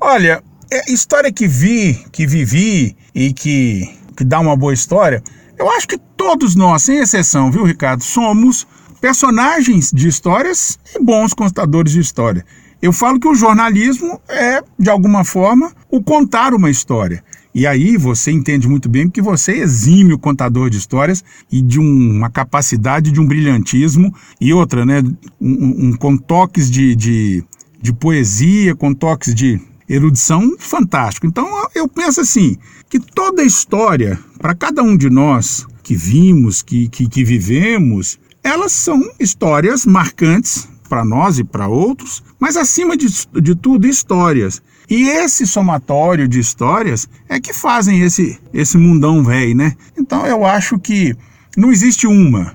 Olha, 0.00 0.42
é, 0.70 0.92
história 0.92 1.32
que 1.32 1.46
vi, 1.46 2.04
que 2.12 2.26
vivi 2.26 2.96
e 3.14 3.32
que, 3.32 3.88
que 4.16 4.24
dá 4.24 4.40
uma 4.40 4.56
boa 4.56 4.74
história, 4.74 5.22
eu 5.58 5.70
acho 5.70 5.88
que 5.88 5.98
todos 6.16 6.54
nós, 6.54 6.82
sem 6.82 6.98
exceção, 6.98 7.50
viu, 7.50 7.64
Ricardo, 7.64 8.02
somos 8.02 8.66
personagens 9.00 9.90
de 9.92 10.08
histórias 10.08 10.78
e 10.94 11.02
bons 11.02 11.32
contadores 11.32 11.92
de 11.92 12.00
história. 12.00 12.44
Eu 12.80 12.92
falo 12.92 13.18
que 13.18 13.28
o 13.28 13.34
jornalismo 13.34 14.20
é, 14.28 14.62
de 14.78 14.88
alguma 14.88 15.24
forma, 15.24 15.72
o 15.90 16.02
contar 16.02 16.54
uma 16.54 16.70
história. 16.70 17.24
E 17.54 17.66
aí 17.66 17.96
você 17.96 18.30
entende 18.30 18.68
muito 18.68 18.88
bem 18.88 19.08
que 19.08 19.20
você 19.20 19.52
exime 19.52 20.16
contador 20.16 20.70
de 20.70 20.76
histórias 20.76 21.24
e 21.50 21.60
de 21.60 21.80
um, 21.80 22.16
uma 22.18 22.30
capacidade 22.30 23.10
de 23.10 23.20
um 23.20 23.26
brilhantismo 23.26 24.14
e 24.40 24.52
outra, 24.52 24.86
né? 24.86 25.02
Um, 25.40 25.88
um, 25.88 25.96
com 25.96 26.16
toques 26.16 26.70
de, 26.70 26.94
de, 26.94 27.44
de 27.82 27.92
poesia, 27.92 28.76
com 28.76 28.94
toques 28.94 29.34
de 29.34 29.60
erudição 29.88 30.56
fantástico. 30.58 31.26
Então 31.26 31.46
eu 31.74 31.88
penso 31.88 32.20
assim, 32.20 32.56
que 32.88 32.98
toda 32.98 33.42
história, 33.42 34.18
para 34.38 34.54
cada 34.54 34.82
um 34.82 34.96
de 34.96 35.10
nós 35.10 35.66
que 35.82 35.94
vimos, 35.94 36.62
que, 36.62 36.88
que, 36.88 37.08
que 37.08 37.24
vivemos, 37.24 38.18
elas 38.42 38.72
são 38.72 39.00
histórias 39.18 39.86
marcantes 39.86 40.68
para 40.88 41.04
nós 41.04 41.38
e 41.38 41.44
para 41.44 41.68
outros, 41.68 42.22
mas 42.40 42.56
acima 42.56 42.96
de, 42.96 43.06
de 43.40 43.54
tudo, 43.54 43.86
histórias. 43.86 44.62
E 44.88 45.08
esse 45.08 45.46
somatório 45.46 46.26
de 46.26 46.40
histórias 46.40 47.08
é 47.28 47.38
que 47.38 47.52
fazem 47.52 48.00
esse, 48.00 48.38
esse 48.54 48.78
mundão 48.78 49.22
velho, 49.22 49.54
né? 49.54 49.74
Então 49.98 50.26
eu 50.26 50.46
acho 50.46 50.78
que 50.78 51.14
não 51.56 51.70
existe 51.70 52.06
uma. 52.06 52.54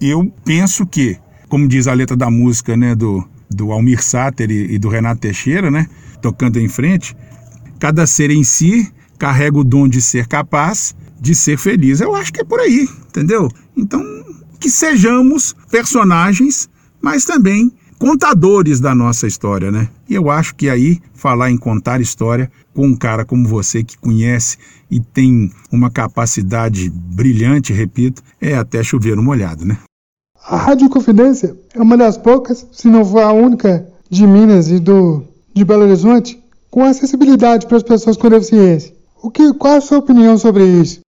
Eu 0.00 0.32
penso 0.44 0.86
que, 0.86 1.18
como 1.48 1.66
diz 1.66 1.88
a 1.88 1.92
letra 1.92 2.16
da 2.16 2.30
música, 2.30 2.76
né, 2.76 2.94
do, 2.94 3.26
do 3.50 3.72
Almir 3.72 4.02
Sater 4.02 4.50
e, 4.50 4.74
e 4.74 4.78
do 4.78 4.88
Renato 4.88 5.20
Teixeira, 5.20 5.70
né, 5.70 5.88
tocando 6.22 6.58
em 6.58 6.68
frente, 6.68 7.14
cada 7.78 8.06
ser 8.06 8.30
em 8.30 8.44
si 8.44 8.90
carrega 9.18 9.58
o 9.58 9.64
dom 9.64 9.88
de 9.88 10.00
ser 10.00 10.26
capaz 10.26 10.94
de 11.20 11.34
ser 11.34 11.58
feliz. 11.58 12.00
Eu 12.00 12.14
acho 12.14 12.32
que 12.32 12.40
é 12.40 12.44
por 12.44 12.60
aí, 12.60 12.88
entendeu? 13.08 13.48
Então, 13.76 14.02
que 14.58 14.70
sejamos 14.70 15.54
personagens, 15.70 16.70
mas 17.00 17.24
também 17.24 17.72
contadores 17.98 18.80
da 18.80 18.94
nossa 18.94 19.26
história, 19.26 19.70
né? 19.70 19.88
E 20.08 20.14
eu 20.14 20.28
acho 20.30 20.54
que 20.54 20.68
aí 20.68 21.00
falar 21.14 21.50
em 21.50 21.56
contar 21.56 22.00
história 22.00 22.50
com 22.74 22.86
um 22.86 22.96
cara 22.96 23.24
como 23.24 23.46
você 23.46 23.84
que 23.84 23.96
conhece 23.96 24.56
e 24.90 24.98
tem 24.98 25.52
uma 25.70 25.88
capacidade 25.90 26.90
brilhante, 26.90 27.72
repito, 27.72 28.22
é 28.40 28.54
até 28.54 28.82
chover 28.82 29.14
no 29.14 29.22
molhado, 29.22 29.64
né? 29.64 29.78
A 30.44 30.56
Rádio 30.56 30.88
Confidência 30.90 31.56
é 31.72 31.80
uma 31.80 31.96
das 31.96 32.18
poucas, 32.18 32.66
se 32.72 32.88
não 32.88 33.04
for 33.04 33.22
a 33.22 33.32
única, 33.32 33.86
de 34.10 34.26
Minas 34.26 34.68
e 34.68 34.80
do 34.80 35.22
de 35.54 35.64
Belo 35.64 35.82
Horizonte 35.82 36.42
com 36.70 36.84
acessibilidade 36.84 37.66
para 37.66 37.76
as 37.76 37.82
pessoas 37.82 38.16
com 38.16 38.28
deficiência. 38.30 38.94
O 39.22 39.30
que, 39.30 39.52
qual 39.54 39.76
a 39.76 39.80
sua 39.80 39.98
opinião 39.98 40.38
sobre 40.38 40.64
isso? 40.64 41.00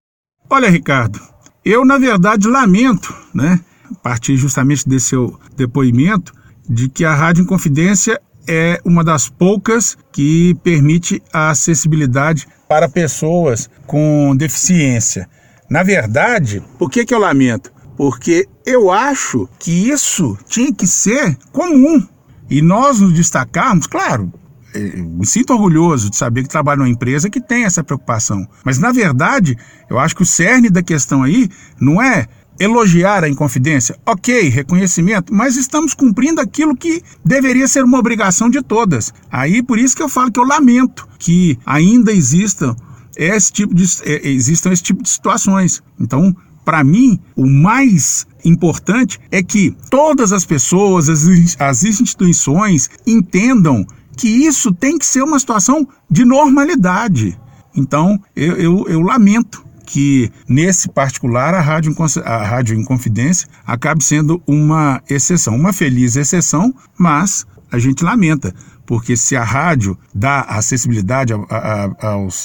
Olha, 0.48 0.68
Ricardo, 0.68 1.20
eu 1.64 1.84
na 1.84 1.98
verdade 1.98 2.46
lamento, 2.46 3.14
né, 3.34 3.60
a 3.90 3.94
partir 3.96 4.36
justamente 4.36 4.88
desse 4.88 5.06
seu 5.06 5.38
depoimento, 5.56 6.32
de 6.68 6.88
que 6.88 7.04
a 7.04 7.14
Rádio 7.14 7.42
Inconfidência 7.42 8.20
é 8.46 8.80
uma 8.84 9.02
das 9.02 9.28
poucas 9.28 9.96
que 10.12 10.54
permite 10.62 11.22
a 11.32 11.50
acessibilidade 11.50 12.46
para 12.68 12.88
pessoas 12.88 13.68
com 13.86 14.34
deficiência. 14.36 15.28
Na 15.68 15.82
verdade, 15.82 16.62
por 16.78 16.90
que, 16.90 17.04
que 17.04 17.14
eu 17.14 17.18
lamento? 17.18 17.72
Porque 17.96 18.46
eu 18.66 18.90
acho 18.90 19.48
que 19.58 19.88
isso 19.88 20.36
tinha 20.46 20.72
que 20.72 20.86
ser 20.86 21.36
comum. 21.52 22.06
E 22.50 22.60
nós 22.62 23.00
nos 23.00 23.12
destacarmos, 23.12 23.86
claro, 23.86 24.32
é, 24.74 24.78
me 24.96 25.24
sinto 25.26 25.52
orgulhoso 25.52 26.10
de 26.10 26.16
saber 26.16 26.42
que 26.42 26.48
trabalho 26.48 26.80
numa 26.80 26.90
empresa 26.90 27.30
que 27.30 27.40
tem 27.40 27.64
essa 27.64 27.84
preocupação. 27.84 28.46
Mas, 28.64 28.78
na 28.78 28.92
verdade, 28.92 29.56
eu 29.88 29.98
acho 29.98 30.16
que 30.16 30.22
o 30.22 30.26
cerne 30.26 30.68
da 30.68 30.82
questão 30.82 31.22
aí 31.22 31.48
não 31.80 32.02
é 32.02 32.26
elogiar 32.58 33.24
a 33.24 33.28
Inconfidência, 33.28 33.96
ok, 34.06 34.48
reconhecimento, 34.48 35.34
mas 35.34 35.56
estamos 35.56 35.92
cumprindo 35.92 36.40
aquilo 36.40 36.76
que 36.76 37.02
deveria 37.24 37.66
ser 37.66 37.84
uma 37.84 37.98
obrigação 37.98 38.48
de 38.48 38.62
todas. 38.62 39.12
Aí 39.30 39.62
por 39.62 39.78
isso 39.78 39.96
que 39.96 40.02
eu 40.02 40.08
falo 40.08 40.30
que 40.30 40.38
eu 40.38 40.44
lamento 40.44 41.08
que 41.18 41.58
ainda 41.66 42.12
existam 42.12 42.76
esse 43.16 43.52
tipo 43.52 43.74
de, 43.74 43.84
é, 44.04 44.28
existam 44.28 44.72
esse 44.72 44.82
tipo 44.82 45.02
de 45.02 45.08
situações. 45.08 45.82
Então, 45.98 46.34
para 46.64 46.82
mim, 46.82 47.18
o 47.36 47.46
mais 47.46 48.26
importante 48.44 49.20
é 49.30 49.42
que 49.42 49.76
todas 49.90 50.32
as 50.32 50.44
pessoas, 50.44 51.08
as, 51.08 51.26
as 51.58 51.84
instituições 51.84 52.88
entendam 53.06 53.86
que 54.16 54.28
isso 54.28 54.72
tem 54.72 54.98
que 54.98 55.06
ser 55.06 55.22
uma 55.22 55.38
situação 55.38 55.86
de 56.10 56.24
normalidade. 56.24 57.38
Então, 57.74 58.20
eu, 58.36 58.56
eu, 58.56 58.84
eu 58.88 59.00
lamento 59.00 59.64
que 59.84 60.30
nesse 60.48 60.88
particular 60.88 61.54
a 61.54 61.60
Rádio, 61.60 61.94
a 62.24 62.44
Rádio 62.44 62.78
Inconfidência 62.78 63.48
acabe 63.66 64.02
sendo 64.02 64.42
uma 64.46 65.02
exceção, 65.08 65.54
uma 65.54 65.72
feliz 65.72 66.16
exceção, 66.16 66.74
mas 66.98 67.46
a 67.70 67.78
gente 67.78 68.04
lamenta, 68.04 68.54
porque 68.86 69.16
se 69.16 69.36
a 69.36 69.42
rádio 69.42 69.98
dá 70.14 70.42
acessibilidade 70.42 71.32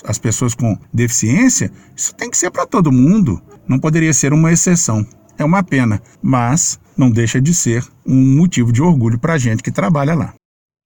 às 0.03 0.17
pessoas 0.17 0.55
com 0.55 0.77
deficiência, 0.93 1.71
isso 1.95 2.13
tem 2.15 2.29
que 2.29 2.37
ser 2.37 2.49
para 2.49 2.65
todo 2.65 2.91
mundo, 2.91 3.41
não 3.69 3.79
poderia 3.79 4.13
ser 4.13 4.33
uma 4.33 4.51
exceção. 4.51 5.05
É 5.37 5.45
uma 5.45 5.63
pena, 5.63 6.01
mas 6.21 6.79
não 6.97 7.11
deixa 7.11 7.39
de 7.39 7.53
ser 7.53 7.85
um 8.05 8.35
motivo 8.35 8.73
de 8.73 8.81
orgulho 8.81 9.19
para 9.19 9.35
a 9.35 9.37
gente 9.37 9.61
que 9.61 9.71
trabalha 9.71 10.15
lá. 10.15 10.33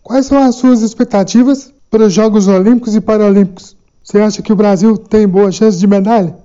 Quais 0.03 0.25
são 0.25 0.37
as 0.37 0.55
suas 0.55 0.81
expectativas 0.81 1.73
para 1.89 2.03
os 2.03 2.13
Jogos 2.13 2.47
Olímpicos 2.49 2.93
e 2.93 3.01
Paralímpicos? 3.01 3.77
Você 4.03 4.19
acha 4.19 4.41
que 4.41 4.51
o 4.51 4.55
Brasil 4.55 4.97
tem 4.97 5.25
boa 5.25 5.49
chance 5.49 5.79
de 5.79 5.87
medalha? 5.87 6.35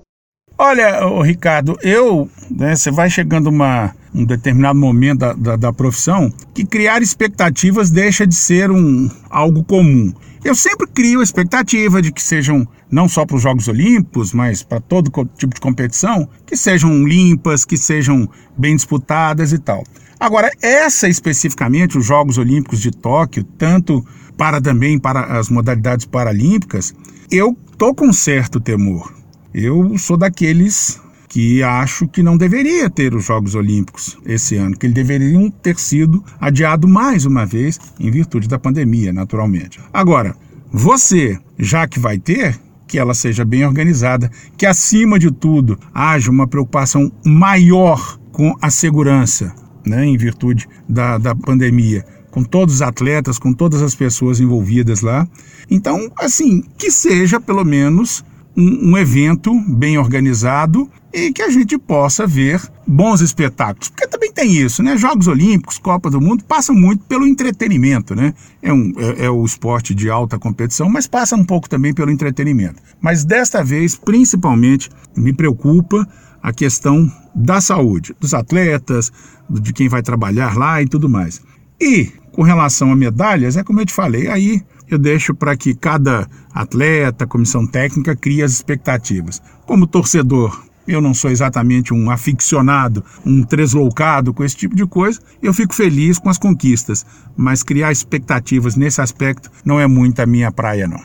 Olha, 0.61 0.99
Ricardo, 1.23 1.79
eu, 1.83 2.29
né, 2.51 2.75
você 2.75 2.90
vai 2.90 3.09
chegando 3.09 3.47
uma, 3.47 3.94
um 4.12 4.25
determinado 4.25 4.77
momento 4.77 5.21
da, 5.21 5.33
da, 5.33 5.57
da, 5.57 5.73
profissão 5.73 6.33
que 6.53 6.66
criar 6.66 7.01
expectativas 7.01 7.90
deixa 7.90 8.27
de 8.27 8.35
ser 8.35 8.68
um, 8.68 9.09
algo 9.31 9.62
comum. 9.62 10.12
Eu 10.44 10.57
sempre 10.57 10.88
crio 10.88 11.21
a 11.21 11.23
expectativa 11.23 12.03
de 12.03 12.11
que 12.11 12.21
sejam, 12.21 12.66
não 12.90 13.09
só 13.09 13.25
para 13.25 13.37
os 13.37 13.42
Jogos 13.42 13.68
Olímpicos, 13.68 14.33
mas 14.33 14.64
para 14.64 14.81
todo 14.81 15.12
tipo 15.37 15.55
de 15.55 15.61
competição, 15.61 16.29
que 16.44 16.57
sejam 16.57 17.07
limpas, 17.07 17.64
que 17.64 17.77
sejam 17.77 18.29
bem 18.57 18.75
disputadas 18.75 19.53
e 19.53 19.59
tal. 19.59 19.85
Agora, 20.18 20.51
essa 20.61 21.09
especificamente, 21.09 21.97
os 21.97 22.05
Jogos 22.05 22.37
Olímpicos 22.37 22.81
de 22.81 22.90
Tóquio, 22.90 23.44
tanto 23.44 24.05
para 24.37 24.61
também 24.61 24.99
para 24.99 25.38
as 25.38 25.49
modalidades 25.49 26.05
paralímpicas, 26.05 26.92
eu 27.31 27.57
tô 27.77 27.94
com 27.94 28.12
certo 28.12 28.59
temor. 28.59 29.17
Eu 29.53 29.97
sou 29.97 30.17
daqueles 30.17 31.01
que 31.29 31.63
acho 31.63 32.09
que 32.09 32.23
não 32.23 32.37
deveria 32.37 32.89
ter 32.89 33.15
os 33.15 33.25
Jogos 33.25 33.55
Olímpicos 33.55 34.19
esse 34.25 34.57
ano, 34.57 34.77
que 34.77 34.87
eles 34.87 34.95
deveriam 34.95 35.51
ter 35.51 35.79
sido 35.79 36.25
adiados 36.41 36.91
mais 36.91 37.27
uma 37.27 37.45
vez 37.45 37.79
em 38.01 38.11
virtude 38.11 38.49
da 38.49 38.59
pandemia, 38.59 39.13
naturalmente. 39.13 39.79
Agora, 39.93 40.35
você, 40.71 41.39
já 41.59 41.87
que 41.87 41.99
vai 41.99 42.19
ter, 42.19 42.59
que 42.87 42.99
ela 42.99 43.15
seja 43.15 43.45
bem 43.45 43.65
organizada, 43.67 44.31
que 44.57 44.67
acima 44.67 45.19
de 45.19 45.31
tudo 45.31 45.79
haja 45.93 46.31
uma 46.31 46.47
preocupação 46.47 47.13
maior 47.25 48.19
com 48.33 48.57
a 48.61 48.71
segurança, 48.71 49.55
né, 49.85 50.05
em 50.07 50.17
virtude 50.17 50.67
da, 50.89 51.19
da 51.19 51.35
pandemia, 51.35 52.05
com 52.31 52.43
todos 52.43 52.77
os 52.77 52.83
atletas, 52.83 53.39
com 53.39 53.53
todas 53.53 53.83
as 53.83 53.95
pessoas 53.95 54.41
envolvidas 54.41 55.03
lá. 55.03 55.27
Então, 55.71 56.11
assim, 56.19 56.63
que 56.79 56.91
seja 56.91 57.41
pelo 57.41 57.65
menos 57.65 58.25
um, 58.61 58.99
evento 58.99 59.53
bem 59.68 59.97
organizado 59.97 60.90
e 61.12 61.33
que 61.33 61.42
a 61.42 61.49
gente 61.49 61.79
possa 61.79 62.27
ver 62.27 62.61
bons 62.85 63.21
espetáculos. 63.21 63.88
Porque 63.88 64.09
também 64.09 64.33
tem 64.33 64.51
isso, 64.51 64.83
né? 64.83 64.97
Jogos 64.97 65.29
Olímpicos, 65.29 65.79
Copa 65.79 66.11
do 66.11 66.21
Mundo, 66.21 66.42
passam 66.44 66.75
muito 66.75 67.05
pelo 67.05 67.25
entretenimento, 67.25 68.16
né? 68.16 68.35
É, 68.61 68.73
um, 68.73 68.92
é, 68.97 69.27
é 69.27 69.31
o 69.31 69.44
esporte 69.44 69.94
de 69.94 70.11
alta 70.11 70.38
competição, 70.38 70.88
mas 70.88 71.07
passa 71.07 71.37
um 71.37 71.44
pouco 71.44 71.68
também 71.68 71.94
pelo 71.94 72.11
entretenimento. 72.11 72.83
Mas 73.01 73.25
desta 73.25 73.62
vez, 73.62 73.94
principalmente, 73.94 74.90
me 75.16 75.33
preocupa 75.33 76.07
a 76.42 76.53
questão 76.53 77.11
da 77.35 77.61
saúde, 77.61 78.14
dos 78.18 78.35
atletas, 78.35 79.12
de 79.49 79.73
quem 79.73 79.88
vai 79.88 80.03
trabalhar 80.03 80.57
lá 80.57 80.83
e 80.83 80.88
tudo 80.88 81.09
mais. 81.09 81.40
E 81.81 82.11
com 82.33 82.42
relação 82.42 82.90
a 82.90 82.97
medalhas, 82.97 83.57
é 83.57 83.62
como 83.62 83.81
eu 83.81 83.87
te 83.87 83.92
falei, 83.92 84.29
aí 84.29 84.62
eu 84.90 84.98
deixo 84.98 85.35
para 85.35 85.57
que 85.57 85.74
cada 85.74 86.29
atleta, 86.53 87.27
comissão 87.27 87.66
técnica, 87.66 88.16
crie 88.16 88.42
as 88.42 88.53
expectativas. 88.53 89.40
Como 89.66 89.87
torcedor, 89.87 90.64
eu 90.87 91.01
não 91.01 91.12
sou 91.12 91.31
exatamente 91.31 91.92
um 91.92 92.11
aficionado, 92.11 93.05
um 93.24 93.42
tresloucado 93.44 94.33
com 94.33 94.42
esse 94.42 94.57
tipo 94.57 94.74
de 94.74 94.87
coisa, 94.87 95.20
eu 95.42 95.53
fico 95.53 95.74
feliz 95.74 96.18
com 96.18 96.31
as 96.31 96.38
conquistas, 96.38 97.05
mas 97.37 97.62
criar 97.62 97.92
expectativas 97.92 98.74
nesse 98.74 99.01
aspecto 99.01 99.51
não 99.64 99.79
é 99.79 99.87
muito 99.87 100.20
a 100.20 100.27
minha 100.27 100.51
praia, 100.51 100.88
não. 100.88 101.01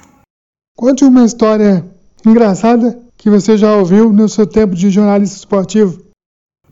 Conte 0.76 1.04
uma 1.04 1.26
história 1.26 1.86
engraçada 2.26 2.98
que 3.18 3.30
você 3.30 3.58
já 3.58 3.76
ouviu 3.76 4.12
no 4.12 4.28
seu 4.30 4.48
tempo 4.48 4.74
de 4.74 4.90
jornalista 4.90 5.38
esportivo. 5.38 6.02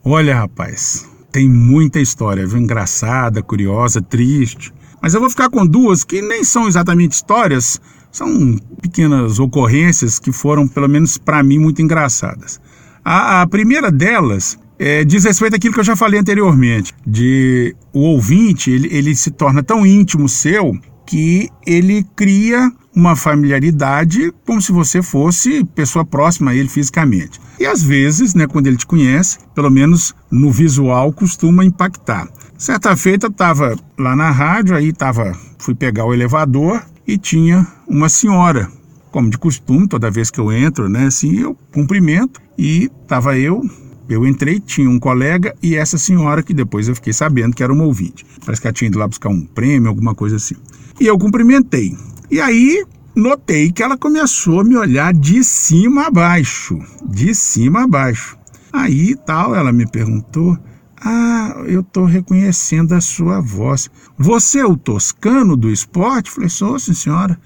Olha, 0.04 0.36
rapaz, 0.36 1.08
tem 1.32 1.48
muita 1.48 2.00
história, 2.00 2.48
viu? 2.48 2.60
Engraçada, 2.60 3.44
curiosa, 3.44 4.02
triste. 4.02 4.74
Mas 5.02 5.14
eu 5.14 5.20
vou 5.20 5.30
ficar 5.30 5.50
com 5.50 5.66
duas 5.66 6.04
que 6.04 6.22
nem 6.22 6.44
são 6.44 6.68
exatamente 6.68 7.14
histórias, 7.14 7.82
são 8.12 8.58
pequenas 8.82 9.40
ocorrências 9.40 10.20
que 10.20 10.32
foram, 10.32 10.68
pelo 10.68 10.88
menos 10.88 11.18
para 11.18 11.42
mim, 11.42 11.58
muito 11.58 11.82
engraçadas. 11.82 12.60
A, 13.04 13.42
a 13.42 13.48
primeira 13.48 13.92
delas 13.92 14.60
é, 14.78 15.04
diz 15.04 15.24
respeito 15.24 15.56
àquilo 15.56 15.74
que 15.74 15.80
eu 15.80 15.84
já 15.84 15.96
falei 15.96 16.20
anteriormente, 16.20 16.94
de 17.06 17.76
o 17.92 18.02
ouvinte 18.02 18.70
ele, 18.70 18.90
ele 18.92 19.16
se 19.16 19.32
torna 19.32 19.64
tão 19.64 19.86
íntimo 19.86 20.30
seu 20.30 20.78
que 21.12 21.50
ele 21.68 22.06
cria 22.16 22.72
uma 22.96 23.18
familiaridade 23.18 24.34
como 24.46 24.62
se 24.62 24.72
você 24.72 25.02
fosse 25.02 25.62
pessoa 25.76 26.06
próxima 26.06 26.52
a 26.52 26.56
ele 26.56 26.70
fisicamente. 26.70 27.38
E 27.60 27.66
às 27.66 27.84
vezes, 27.84 28.34
né, 28.34 28.48
quando 28.48 28.68
ele 28.68 28.78
te 28.78 28.88
conhece, 28.88 29.40
pelo 29.54 29.70
menos 29.70 30.16
no 30.32 30.50
visual, 30.50 31.12
costuma 31.12 31.66
impactar. 31.66 32.30
Certa 32.58 32.96
feita 32.96 33.28
estava 33.28 33.76
lá 34.00 34.16
na 34.16 34.32
rádio, 34.32 34.74
aí 34.74 34.94
tava, 34.94 35.38
fui 35.60 35.76
pegar 35.76 36.06
o 36.06 36.14
elevador 36.14 36.82
e 37.06 37.18
tinha 37.18 37.68
uma 37.86 38.08
senhora, 38.08 38.72
como 39.12 39.30
de 39.30 39.38
costume, 39.38 39.90
toda 39.90 40.10
vez 40.10 40.32
que 40.32 40.40
eu 40.40 40.50
entro, 40.50 40.88
né, 40.88 41.08
assim, 41.08 41.42
eu 41.42 41.58
cumprimento 41.74 42.40
e 42.58 42.90
tava 43.06 43.38
eu 43.38 43.62
Eu 44.08 44.26
entrei, 44.28 44.60
tinha 44.60 44.90
um 44.90 45.00
colega 45.00 45.56
e 45.64 45.76
essa 45.76 45.98
senhora 45.98 46.44
que 46.44 46.54
depois 46.54 46.88
eu 46.90 46.96
fiquei 46.96 47.14
sabendo 47.14 47.56
que 47.56 47.64
era 47.64 47.72
uma 47.72 47.86
ouvinte. 47.86 48.26
Parece 48.46 48.62
que 48.62 48.68
ela 48.68 48.74
tinha 48.74 48.88
ido 48.88 49.00
lá 49.00 49.08
buscar 49.08 49.30
um 49.30 49.46
prêmio, 49.46 49.88
alguma 49.88 50.14
coisa 50.14 50.36
assim. 50.36 50.56
E 51.00 51.08
eu 51.08 51.18
cumprimentei. 51.18 51.96
E 52.30 52.40
aí 52.40 52.86
notei 53.16 53.72
que 53.72 53.84
ela 53.84 53.98
começou 53.98 54.62
a 54.62 54.64
me 54.64 54.78
olhar 54.78 55.14
de 55.14 55.44
cima 55.44 56.08
a 56.08 56.12
baixo, 56.12 56.80
de 57.04 57.36
cima 57.36 57.84
a 57.84 57.88
baixo. 57.88 58.38
Aí 58.72 59.16
tal, 59.16 59.54
ela 59.54 59.72
me 59.72 59.86
perguntou: 59.86 60.58
"Ah, 61.04 61.64
eu 61.68 61.84
tô 61.84 62.06
reconhecendo 62.06 62.94
a 62.94 63.02
sua 63.02 63.42
voz. 63.42 63.90
Você 64.18 64.60
é 64.60 64.66
o 64.66 64.78
toscano 64.78 65.58
do 65.58 65.70
esporte?" 65.70 66.32
Falei: 66.32 66.50
"Sou, 66.50 66.80
sim, 66.80 66.94
senhora." 66.94 67.40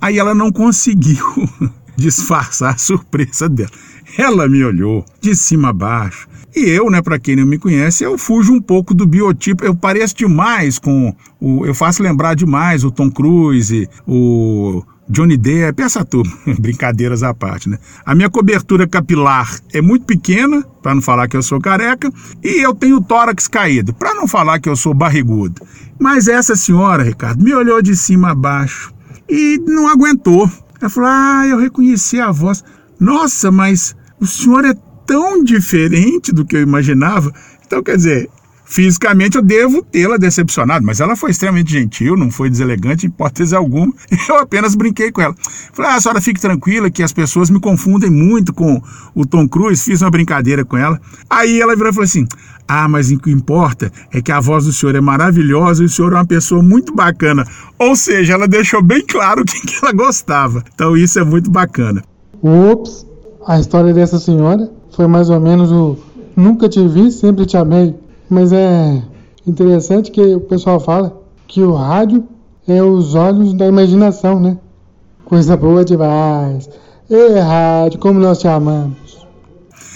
Aí 0.00 0.18
ela 0.18 0.34
não 0.34 0.50
conseguiu 0.50 1.24
disfarçar 1.96 2.74
a 2.74 2.78
surpresa 2.78 3.48
dela. 3.48 3.70
Ela 4.16 4.48
me 4.48 4.64
olhou 4.64 5.04
de 5.20 5.34
cima 5.34 5.70
a 5.70 5.72
baixo. 5.72 6.28
E 6.54 6.68
eu, 6.68 6.90
né, 6.90 7.00
para 7.00 7.18
quem 7.18 7.36
não 7.36 7.46
me 7.46 7.58
conhece, 7.58 8.04
eu 8.04 8.18
fujo 8.18 8.52
um 8.52 8.60
pouco 8.60 8.92
do 8.92 9.06
biotipo. 9.06 9.64
Eu 9.64 9.74
pareço 9.74 10.14
demais 10.14 10.78
com 10.78 11.14
o. 11.40 11.64
Eu 11.64 11.74
faço 11.74 12.02
lembrar 12.02 12.34
demais 12.34 12.84
o 12.84 12.90
Tom 12.90 13.10
Cruise, 13.10 13.88
o 14.06 14.82
Johnny 15.08 15.38
Depp, 15.38 15.82
essa 15.82 16.04
turma. 16.04 16.30
Brincadeiras 16.60 17.22
à 17.22 17.32
parte, 17.32 17.70
né? 17.70 17.78
A 18.04 18.14
minha 18.14 18.28
cobertura 18.28 18.86
capilar 18.86 19.50
é 19.72 19.80
muito 19.80 20.04
pequena, 20.04 20.62
para 20.82 20.94
não 20.94 21.00
falar 21.00 21.26
que 21.26 21.36
eu 21.36 21.42
sou 21.42 21.58
careca, 21.58 22.12
e 22.42 22.62
eu 22.62 22.74
tenho 22.74 23.00
tórax 23.00 23.48
caído, 23.48 23.94
para 23.94 24.14
não 24.14 24.28
falar 24.28 24.60
que 24.60 24.68
eu 24.68 24.76
sou 24.76 24.92
barrigudo. 24.92 25.62
Mas 25.98 26.28
essa 26.28 26.54
senhora, 26.54 27.02
Ricardo, 27.02 27.42
me 27.42 27.54
olhou 27.54 27.80
de 27.80 27.96
cima 27.96 28.32
a 28.32 28.34
baixo 28.34 28.92
e 29.28 29.58
não 29.66 29.88
aguentou. 29.88 30.50
Ela 30.80 30.90
falou: 30.90 31.08
Ah, 31.10 31.46
eu 31.46 31.58
reconheci 31.58 32.20
a 32.20 32.30
voz. 32.30 32.62
Nossa, 33.00 33.50
mas 33.50 33.96
o 34.22 34.26
senhor 34.26 34.64
é 34.64 34.72
tão 35.04 35.42
diferente 35.42 36.32
do 36.32 36.44
que 36.44 36.56
eu 36.56 36.62
imaginava. 36.62 37.32
Então, 37.66 37.82
quer 37.82 37.96
dizer, 37.96 38.30
fisicamente 38.64 39.36
eu 39.36 39.42
devo 39.42 39.82
tê-la 39.82 40.16
decepcionado, 40.16 40.86
mas 40.86 41.00
ela 41.00 41.16
foi 41.16 41.32
extremamente 41.32 41.72
gentil, 41.72 42.16
não 42.16 42.30
foi 42.30 42.48
deselegante 42.48 43.04
em 43.04 43.08
hipótese 43.08 43.56
alguma. 43.56 43.92
Eu 44.28 44.38
apenas 44.38 44.76
brinquei 44.76 45.10
com 45.10 45.20
ela. 45.20 45.34
Falei, 45.72 45.90
ah, 45.90 45.96
a 45.96 46.00
senhora 46.00 46.20
fique 46.20 46.40
tranquila 46.40 46.88
que 46.88 47.02
as 47.02 47.12
pessoas 47.12 47.50
me 47.50 47.58
confundem 47.58 48.10
muito 48.10 48.54
com 48.54 48.80
o 49.12 49.26
Tom 49.26 49.48
Cruise, 49.48 49.82
fiz 49.82 50.02
uma 50.02 50.10
brincadeira 50.10 50.64
com 50.64 50.76
ela. 50.76 51.00
Aí 51.28 51.60
ela 51.60 51.74
virou 51.74 51.90
e 51.90 51.94
falou 51.94 52.04
assim: 52.04 52.24
ah, 52.68 52.86
mas 52.86 53.10
o 53.10 53.18
que 53.18 53.30
importa 53.30 53.92
é 54.12 54.22
que 54.22 54.30
a 54.30 54.38
voz 54.38 54.66
do 54.66 54.72
senhor 54.72 54.94
é 54.94 55.00
maravilhosa 55.00 55.82
e 55.82 55.86
o 55.86 55.88
senhor 55.88 56.12
é 56.12 56.16
uma 56.16 56.24
pessoa 56.24 56.62
muito 56.62 56.94
bacana. 56.94 57.44
Ou 57.76 57.96
seja, 57.96 58.34
ela 58.34 58.46
deixou 58.46 58.80
bem 58.80 59.04
claro 59.04 59.44
quem 59.44 59.60
que 59.62 59.78
ela 59.82 59.92
gostava. 59.92 60.64
Então 60.72 60.96
isso 60.96 61.18
é 61.18 61.24
muito 61.24 61.50
bacana. 61.50 62.04
Ups, 62.40 63.11
a 63.46 63.58
história 63.58 63.92
dessa 63.92 64.18
senhora 64.18 64.70
foi 64.90 65.06
mais 65.06 65.30
ou 65.30 65.40
menos 65.40 65.70
o 65.70 65.96
nunca 66.36 66.68
te 66.68 66.86
vi, 66.86 67.10
sempre 67.10 67.46
te 67.46 67.56
amei. 67.56 67.94
Mas 68.28 68.52
é 68.52 69.02
interessante 69.46 70.10
que 70.10 70.34
o 70.34 70.40
pessoal 70.40 70.80
fala 70.80 71.20
que 71.46 71.62
o 71.62 71.72
rádio 71.72 72.24
é 72.66 72.82
os 72.82 73.14
olhos 73.14 73.52
da 73.54 73.66
imaginação, 73.66 74.40
né? 74.40 74.56
Coisa 75.24 75.56
boa 75.56 75.84
demais. 75.84 76.68
Ei, 77.10 77.38
rádio, 77.38 77.98
como 77.98 78.18
nós 78.18 78.38
te 78.38 78.48
amamos. 78.48 79.26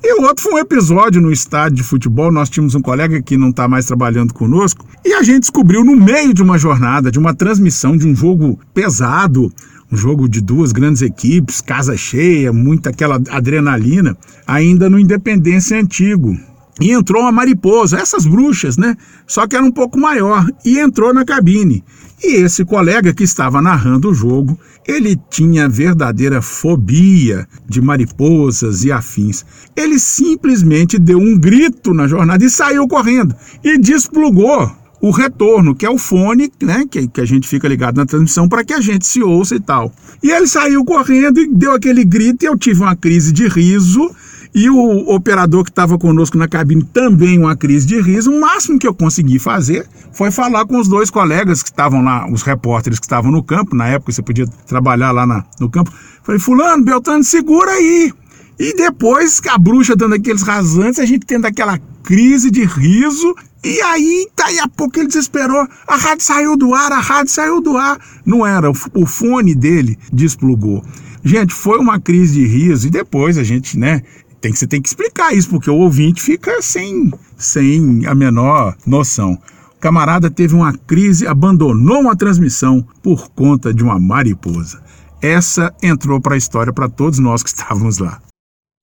E 0.03 0.23
outro 0.23 0.45
foi 0.45 0.55
um 0.55 0.59
episódio 0.59 1.21
no 1.21 1.33
estádio 1.33 1.79
de 1.79 1.83
futebol. 1.83 2.31
Nós 2.31 2.51
tínhamos 2.51 2.75
um 2.75 2.83
colega 2.83 3.21
que 3.23 3.37
não 3.37 3.51
está 3.51 3.67
mais 3.67 3.87
trabalhando 3.87 4.35
conosco 4.35 4.85
e 5.05 5.15
a 5.15 5.23
gente 5.23 5.41
descobriu 5.41 5.85
no 5.85 5.97
meio 5.97 6.35
de 6.35 6.43
uma 6.43 6.59
jornada, 6.59 7.11
de 7.11 7.19
uma 7.19 7.35
transmissão 7.35 7.97
de 7.97 8.07
um 8.07 8.15
jogo 8.15 8.59
pesado, 8.75 9.51
um 9.91 9.97
jogo 9.97 10.29
de 10.29 10.41
duas 10.41 10.73
grandes 10.73 11.03
equipes, 11.03 11.61
casa 11.61 11.97
cheia, 11.97 12.53
muita 12.53 12.91
aquela 12.91 13.21
adrenalina, 13.31 14.17
ainda 14.47 14.91
no 14.91 14.99
Independência 14.99 15.79
Antigo. 15.79 16.37
E 16.81 16.91
entrou 16.91 17.23
uma 17.23 17.33
mariposa, 17.33 17.99
essas 17.99 18.27
bruxas, 18.27 18.77
né? 18.77 18.97
Só 19.27 19.47
que 19.47 19.57
era 19.57 19.65
um 19.65 19.73
pouco 19.73 19.99
maior, 19.99 20.47
e 20.65 20.79
entrou 20.79 21.15
na 21.15 21.25
cabine. 21.25 21.83
E 22.23 22.37
esse 22.37 22.65
colega 22.65 23.15
que 23.15 23.25
estava 23.25 23.63
narrando 23.63 24.11
o 24.11 24.15
jogo, 24.15 24.59
ele 24.87 25.19
tinha 25.31 25.69
verdadeira 25.69 26.43
fobia 26.43 27.47
de 27.69 27.81
mariposas 27.81 28.85
e 28.85 28.93
afins. 28.93 29.45
Ele 29.75 29.99
simplesmente 29.99 30.99
deu 30.99 31.19
um 31.19 31.39
grito 31.39 31.95
na 31.95 32.07
jornada 32.07 32.45
e 32.45 32.51
saiu 32.51 32.87
correndo 32.89 33.35
e 33.63 33.79
desplugou 33.79 34.71
o 35.01 35.11
retorno, 35.11 35.75
que 35.75 35.85
é 35.85 35.91
o 35.91 35.99
fone, 35.99 36.51
né, 36.63 36.85
que, 36.91 37.07
que 37.07 37.21
a 37.21 37.25
gente 37.25 37.47
fica 37.47 37.69
ligado 37.69 37.97
na 37.97 38.07
transmissão 38.07 38.49
para 38.49 38.65
que 38.65 38.73
a 38.73 38.81
gente 38.81 39.07
se 39.07 39.23
ouça 39.23 39.55
e 39.55 39.61
tal. 39.61 39.93
E 40.23 40.31
ele 40.31 40.47
saiu 40.47 40.85
correndo 40.85 41.41
e 41.41 41.47
deu 41.47 41.73
aquele 41.73 42.05
grito 42.05 42.45
e 42.45 42.47
eu 42.47 42.57
tive 42.57 42.81
uma 42.81 42.97
crise 42.97 43.33
de 43.33 43.47
riso 43.47 44.11
e 44.55 44.71
o 44.71 45.15
operador 45.15 45.65
que 45.65 45.71
estava 45.71 45.99
conosco 45.99 46.39
na 46.39 46.49
cabine 46.49 46.83
também 46.83 47.39
uma 47.39 47.55
crise 47.55 47.87
de 47.87 48.01
riso. 48.01 48.31
O 48.31 48.41
máximo 48.41 48.79
que 48.79 48.87
eu 48.87 48.95
consegui 48.95 49.39
fazer 49.39 49.87
foi 50.13 50.31
falar 50.31 50.65
com 50.65 50.79
os 50.79 50.89
dois 50.89 51.11
colegas 51.11 51.63
que 51.63 51.69
estavam 51.69 52.03
lá, 52.03 52.27
os 52.31 52.41
repórteres 52.41 52.99
que 52.99 53.05
estavam 53.05 53.31
no 53.31 53.43
campo. 53.43 53.77
Na 53.77 53.87
época 53.87 54.13
você 54.13 54.23
podia 54.23 54.47
trabalhar 54.67 55.13
lá 55.13 55.27
na, 55.27 55.45
no 55.61 55.69
campo. 55.69 55.93
Falei, 56.23 56.41
Fulano, 56.41 56.83
Beltrano, 56.83 57.23
segura 57.23 57.71
aí. 57.71 58.11
E 58.59 58.75
depois, 58.75 59.43
a 59.51 59.59
bruxa 59.59 59.95
dando 59.95 60.15
aqueles 60.15 60.41
rasantes, 60.41 60.99
a 60.99 61.05
gente 61.05 61.27
tendo 61.27 61.45
aquela 61.45 61.79
crise 62.03 62.51
de 62.51 62.65
riso. 62.65 63.35
E 63.67 63.81
aí, 63.83 64.29
daí 64.37 64.61
a 64.61 64.69
pouco 64.69 64.97
ele 64.97 65.09
desesperou. 65.09 65.67
A 65.89 65.97
rádio 65.97 66.25
saiu 66.25 66.57
do 66.57 66.73
ar, 66.73 66.93
a 66.93 67.01
rádio 67.01 67.33
saiu 67.33 67.61
do 67.61 67.77
ar. 67.77 67.99
Não 68.25 68.47
era, 68.47 68.71
o 68.71 69.07
fone 69.07 69.57
dele 69.57 69.99
desplugou. 70.13 70.85
Gente, 71.25 71.53
foi 71.53 71.81
uma 71.81 71.99
crise 71.99 72.35
de 72.35 72.47
riso 72.47 72.87
e 72.87 72.91
depois 72.91 73.37
a 73.37 73.43
gente, 73.43 73.77
né, 73.77 74.03
tem 74.41 74.53
que, 74.53 74.59
você 74.61 74.69
tem 74.69 74.81
que 74.81 74.87
explicar 74.87 75.35
isso, 75.35 75.49
porque 75.51 75.69
o 75.69 75.79
ouvinte 75.79 76.23
fica 76.23 76.63
sem, 76.63 77.13
sem 77.37 78.07
a 78.07 78.15
menor 78.15 78.77
noção. 78.87 79.37
O 79.77 79.81
camarada 79.81 80.31
teve 80.31 80.55
uma 80.55 80.73
crise, 80.73 81.27
abandonou 81.27 81.99
uma 81.99 82.15
transmissão 82.15 82.87
por 83.03 83.29
conta 83.31 83.75
de 83.75 83.83
uma 83.83 83.99
mariposa. 83.99 84.81
Essa 85.21 85.75
entrou 85.83 86.21
para 86.21 86.35
a 86.35 86.39
história 86.39 86.73
para 86.73 86.89
todos 86.89 87.19
nós 87.19 87.43
que 87.43 87.49
estávamos 87.51 87.99
lá. 87.99 88.23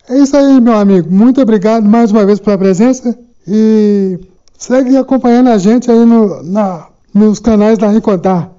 É 0.09 0.19
isso 0.19 0.35
aí, 0.35 0.59
meu 0.59 0.73
amigo. 0.73 1.09
Muito 1.09 1.39
obrigado 1.39 1.87
mais 1.87 2.11
uma 2.11 2.25
vez 2.25 2.41
pela 2.41 2.57
presença 2.57 3.17
e 3.47 4.19
segue 4.63 4.95
acompanhando 4.95 5.49
a 5.49 5.57
gente 5.57 5.91
aí 5.91 6.05
no, 6.05 6.41
na, 6.41 6.87
nos 7.13 7.37
canais 7.39 7.77
da 7.77 7.89
Ricontar. 7.89 8.49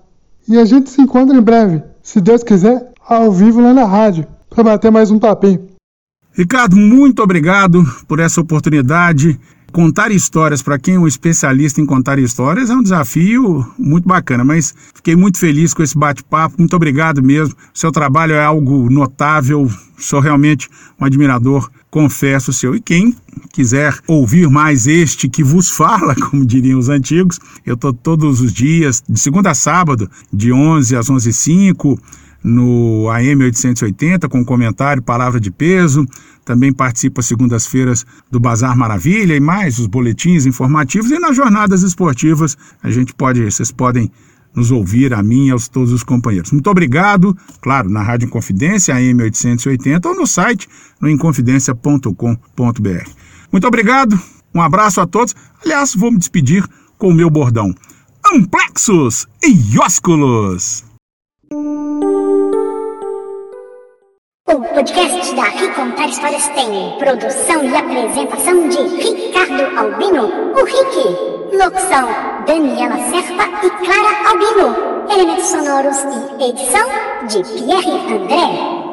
E 0.46 0.58
a 0.58 0.64
gente 0.66 0.90
se 0.90 1.00
encontra 1.00 1.34
em 1.34 1.40
breve, 1.40 1.82
se 2.02 2.20
Deus 2.20 2.42
quiser, 2.42 2.92
ao 3.08 3.32
vivo 3.32 3.62
lá 3.62 3.72
na 3.72 3.86
rádio, 3.86 4.26
para 4.50 4.62
bater 4.62 4.90
mais 4.90 5.10
um 5.10 5.18
papinho. 5.18 5.66
Ricardo, 6.34 6.76
muito 6.76 7.22
obrigado 7.22 7.82
por 8.06 8.20
essa 8.20 8.38
oportunidade. 8.38 9.40
Contar 9.74 10.12
histórias, 10.12 10.62
para 10.62 10.78
quem 10.78 10.94
é 10.94 10.98
um 11.00 11.04
especialista 11.04 11.80
em 11.80 11.84
contar 11.84 12.16
histórias, 12.20 12.70
é 12.70 12.74
um 12.76 12.80
desafio 12.80 13.66
muito 13.76 14.06
bacana, 14.06 14.44
mas 14.44 14.72
fiquei 14.94 15.16
muito 15.16 15.36
feliz 15.36 15.74
com 15.74 15.82
esse 15.82 15.98
bate-papo. 15.98 16.54
Muito 16.60 16.76
obrigado 16.76 17.20
mesmo. 17.20 17.56
Seu 17.74 17.90
trabalho 17.90 18.34
é 18.34 18.44
algo 18.44 18.88
notável. 18.88 19.68
Sou 19.98 20.20
realmente 20.20 20.68
um 20.96 21.04
admirador, 21.04 21.68
confesso 21.90 22.52
seu. 22.52 22.76
E 22.76 22.80
quem 22.80 23.16
quiser 23.52 23.98
ouvir 24.06 24.48
mais 24.48 24.86
este 24.86 25.28
que 25.28 25.42
vos 25.42 25.68
fala, 25.76 26.14
como 26.14 26.46
diriam 26.46 26.78
os 26.78 26.88
antigos, 26.88 27.40
eu 27.66 27.74
estou 27.74 27.92
todos 27.92 28.40
os 28.40 28.52
dias, 28.52 29.02
de 29.08 29.18
segunda 29.18 29.50
a 29.50 29.54
sábado, 29.56 30.08
de 30.32 30.52
11 30.52 30.94
às 30.94 31.10
11h05 31.10 31.98
no 32.44 33.10
AM 33.10 33.42
880 33.42 34.28
com 34.28 34.44
comentário 34.44 35.02
Palavra 35.02 35.40
de 35.40 35.50
Peso. 35.50 36.06
Também 36.44 36.72
participa 36.72 37.22
segundas-feiras 37.22 38.04
do 38.30 38.38
Bazar 38.38 38.76
Maravilha 38.76 39.34
e 39.34 39.40
mais 39.40 39.78
os 39.78 39.86
boletins 39.86 40.44
informativos 40.44 41.10
e 41.10 41.18
nas 41.18 41.34
jornadas 41.34 41.82
esportivas 41.82 42.56
a 42.82 42.90
gente 42.90 43.14
pode, 43.14 43.42
vocês 43.42 43.72
podem 43.72 44.12
nos 44.54 44.70
ouvir 44.70 45.14
a 45.14 45.22
mim 45.22 45.48
e 45.48 45.50
aos 45.50 45.66
todos 45.66 45.90
os 45.90 46.04
companheiros. 46.04 46.52
Muito 46.52 46.70
obrigado, 46.70 47.36
claro, 47.60 47.90
na 47.90 48.02
Rádio 48.02 48.26
Inconfidência 48.26 48.94
AM 48.94 49.22
880 49.22 50.08
ou 50.08 50.14
no 50.14 50.26
site 50.26 50.68
no 51.00 51.08
inconfidencia.com.br. 51.08 53.10
Muito 53.50 53.66
obrigado. 53.66 54.20
Um 54.54 54.60
abraço 54.60 55.00
a 55.00 55.06
todos. 55.06 55.34
Aliás, 55.64 55.94
vou 55.94 56.12
me 56.12 56.18
despedir 56.18 56.64
com 56.96 57.08
o 57.08 57.14
meu 57.14 57.28
bordão. 57.28 57.74
Amplexos 58.32 59.26
e 59.42 59.78
ósculos. 59.78 60.84
O 64.46 64.60
podcast 64.60 65.34
da 65.34 65.44
Ricontar 65.44 66.06
Histórias 66.06 66.46
tem 66.48 66.98
produção 66.98 67.64
e 67.64 67.74
apresentação 67.74 68.68
de 68.68 68.76
Ricardo 68.76 69.78
Albino, 69.78 70.52
o 70.52 70.64
Rick. 70.64 71.56
Locução, 71.56 72.08
Daniela 72.46 72.98
Serpa 73.08 73.48
e 73.64 73.70
Clara 73.70 74.28
Albino. 74.28 75.10
Elementos 75.10 75.46
sonoros 75.46 75.96
e 76.38 76.50
edição 76.50 76.86
de 77.26 77.42
Pierre 77.42 77.90
André. 77.90 78.83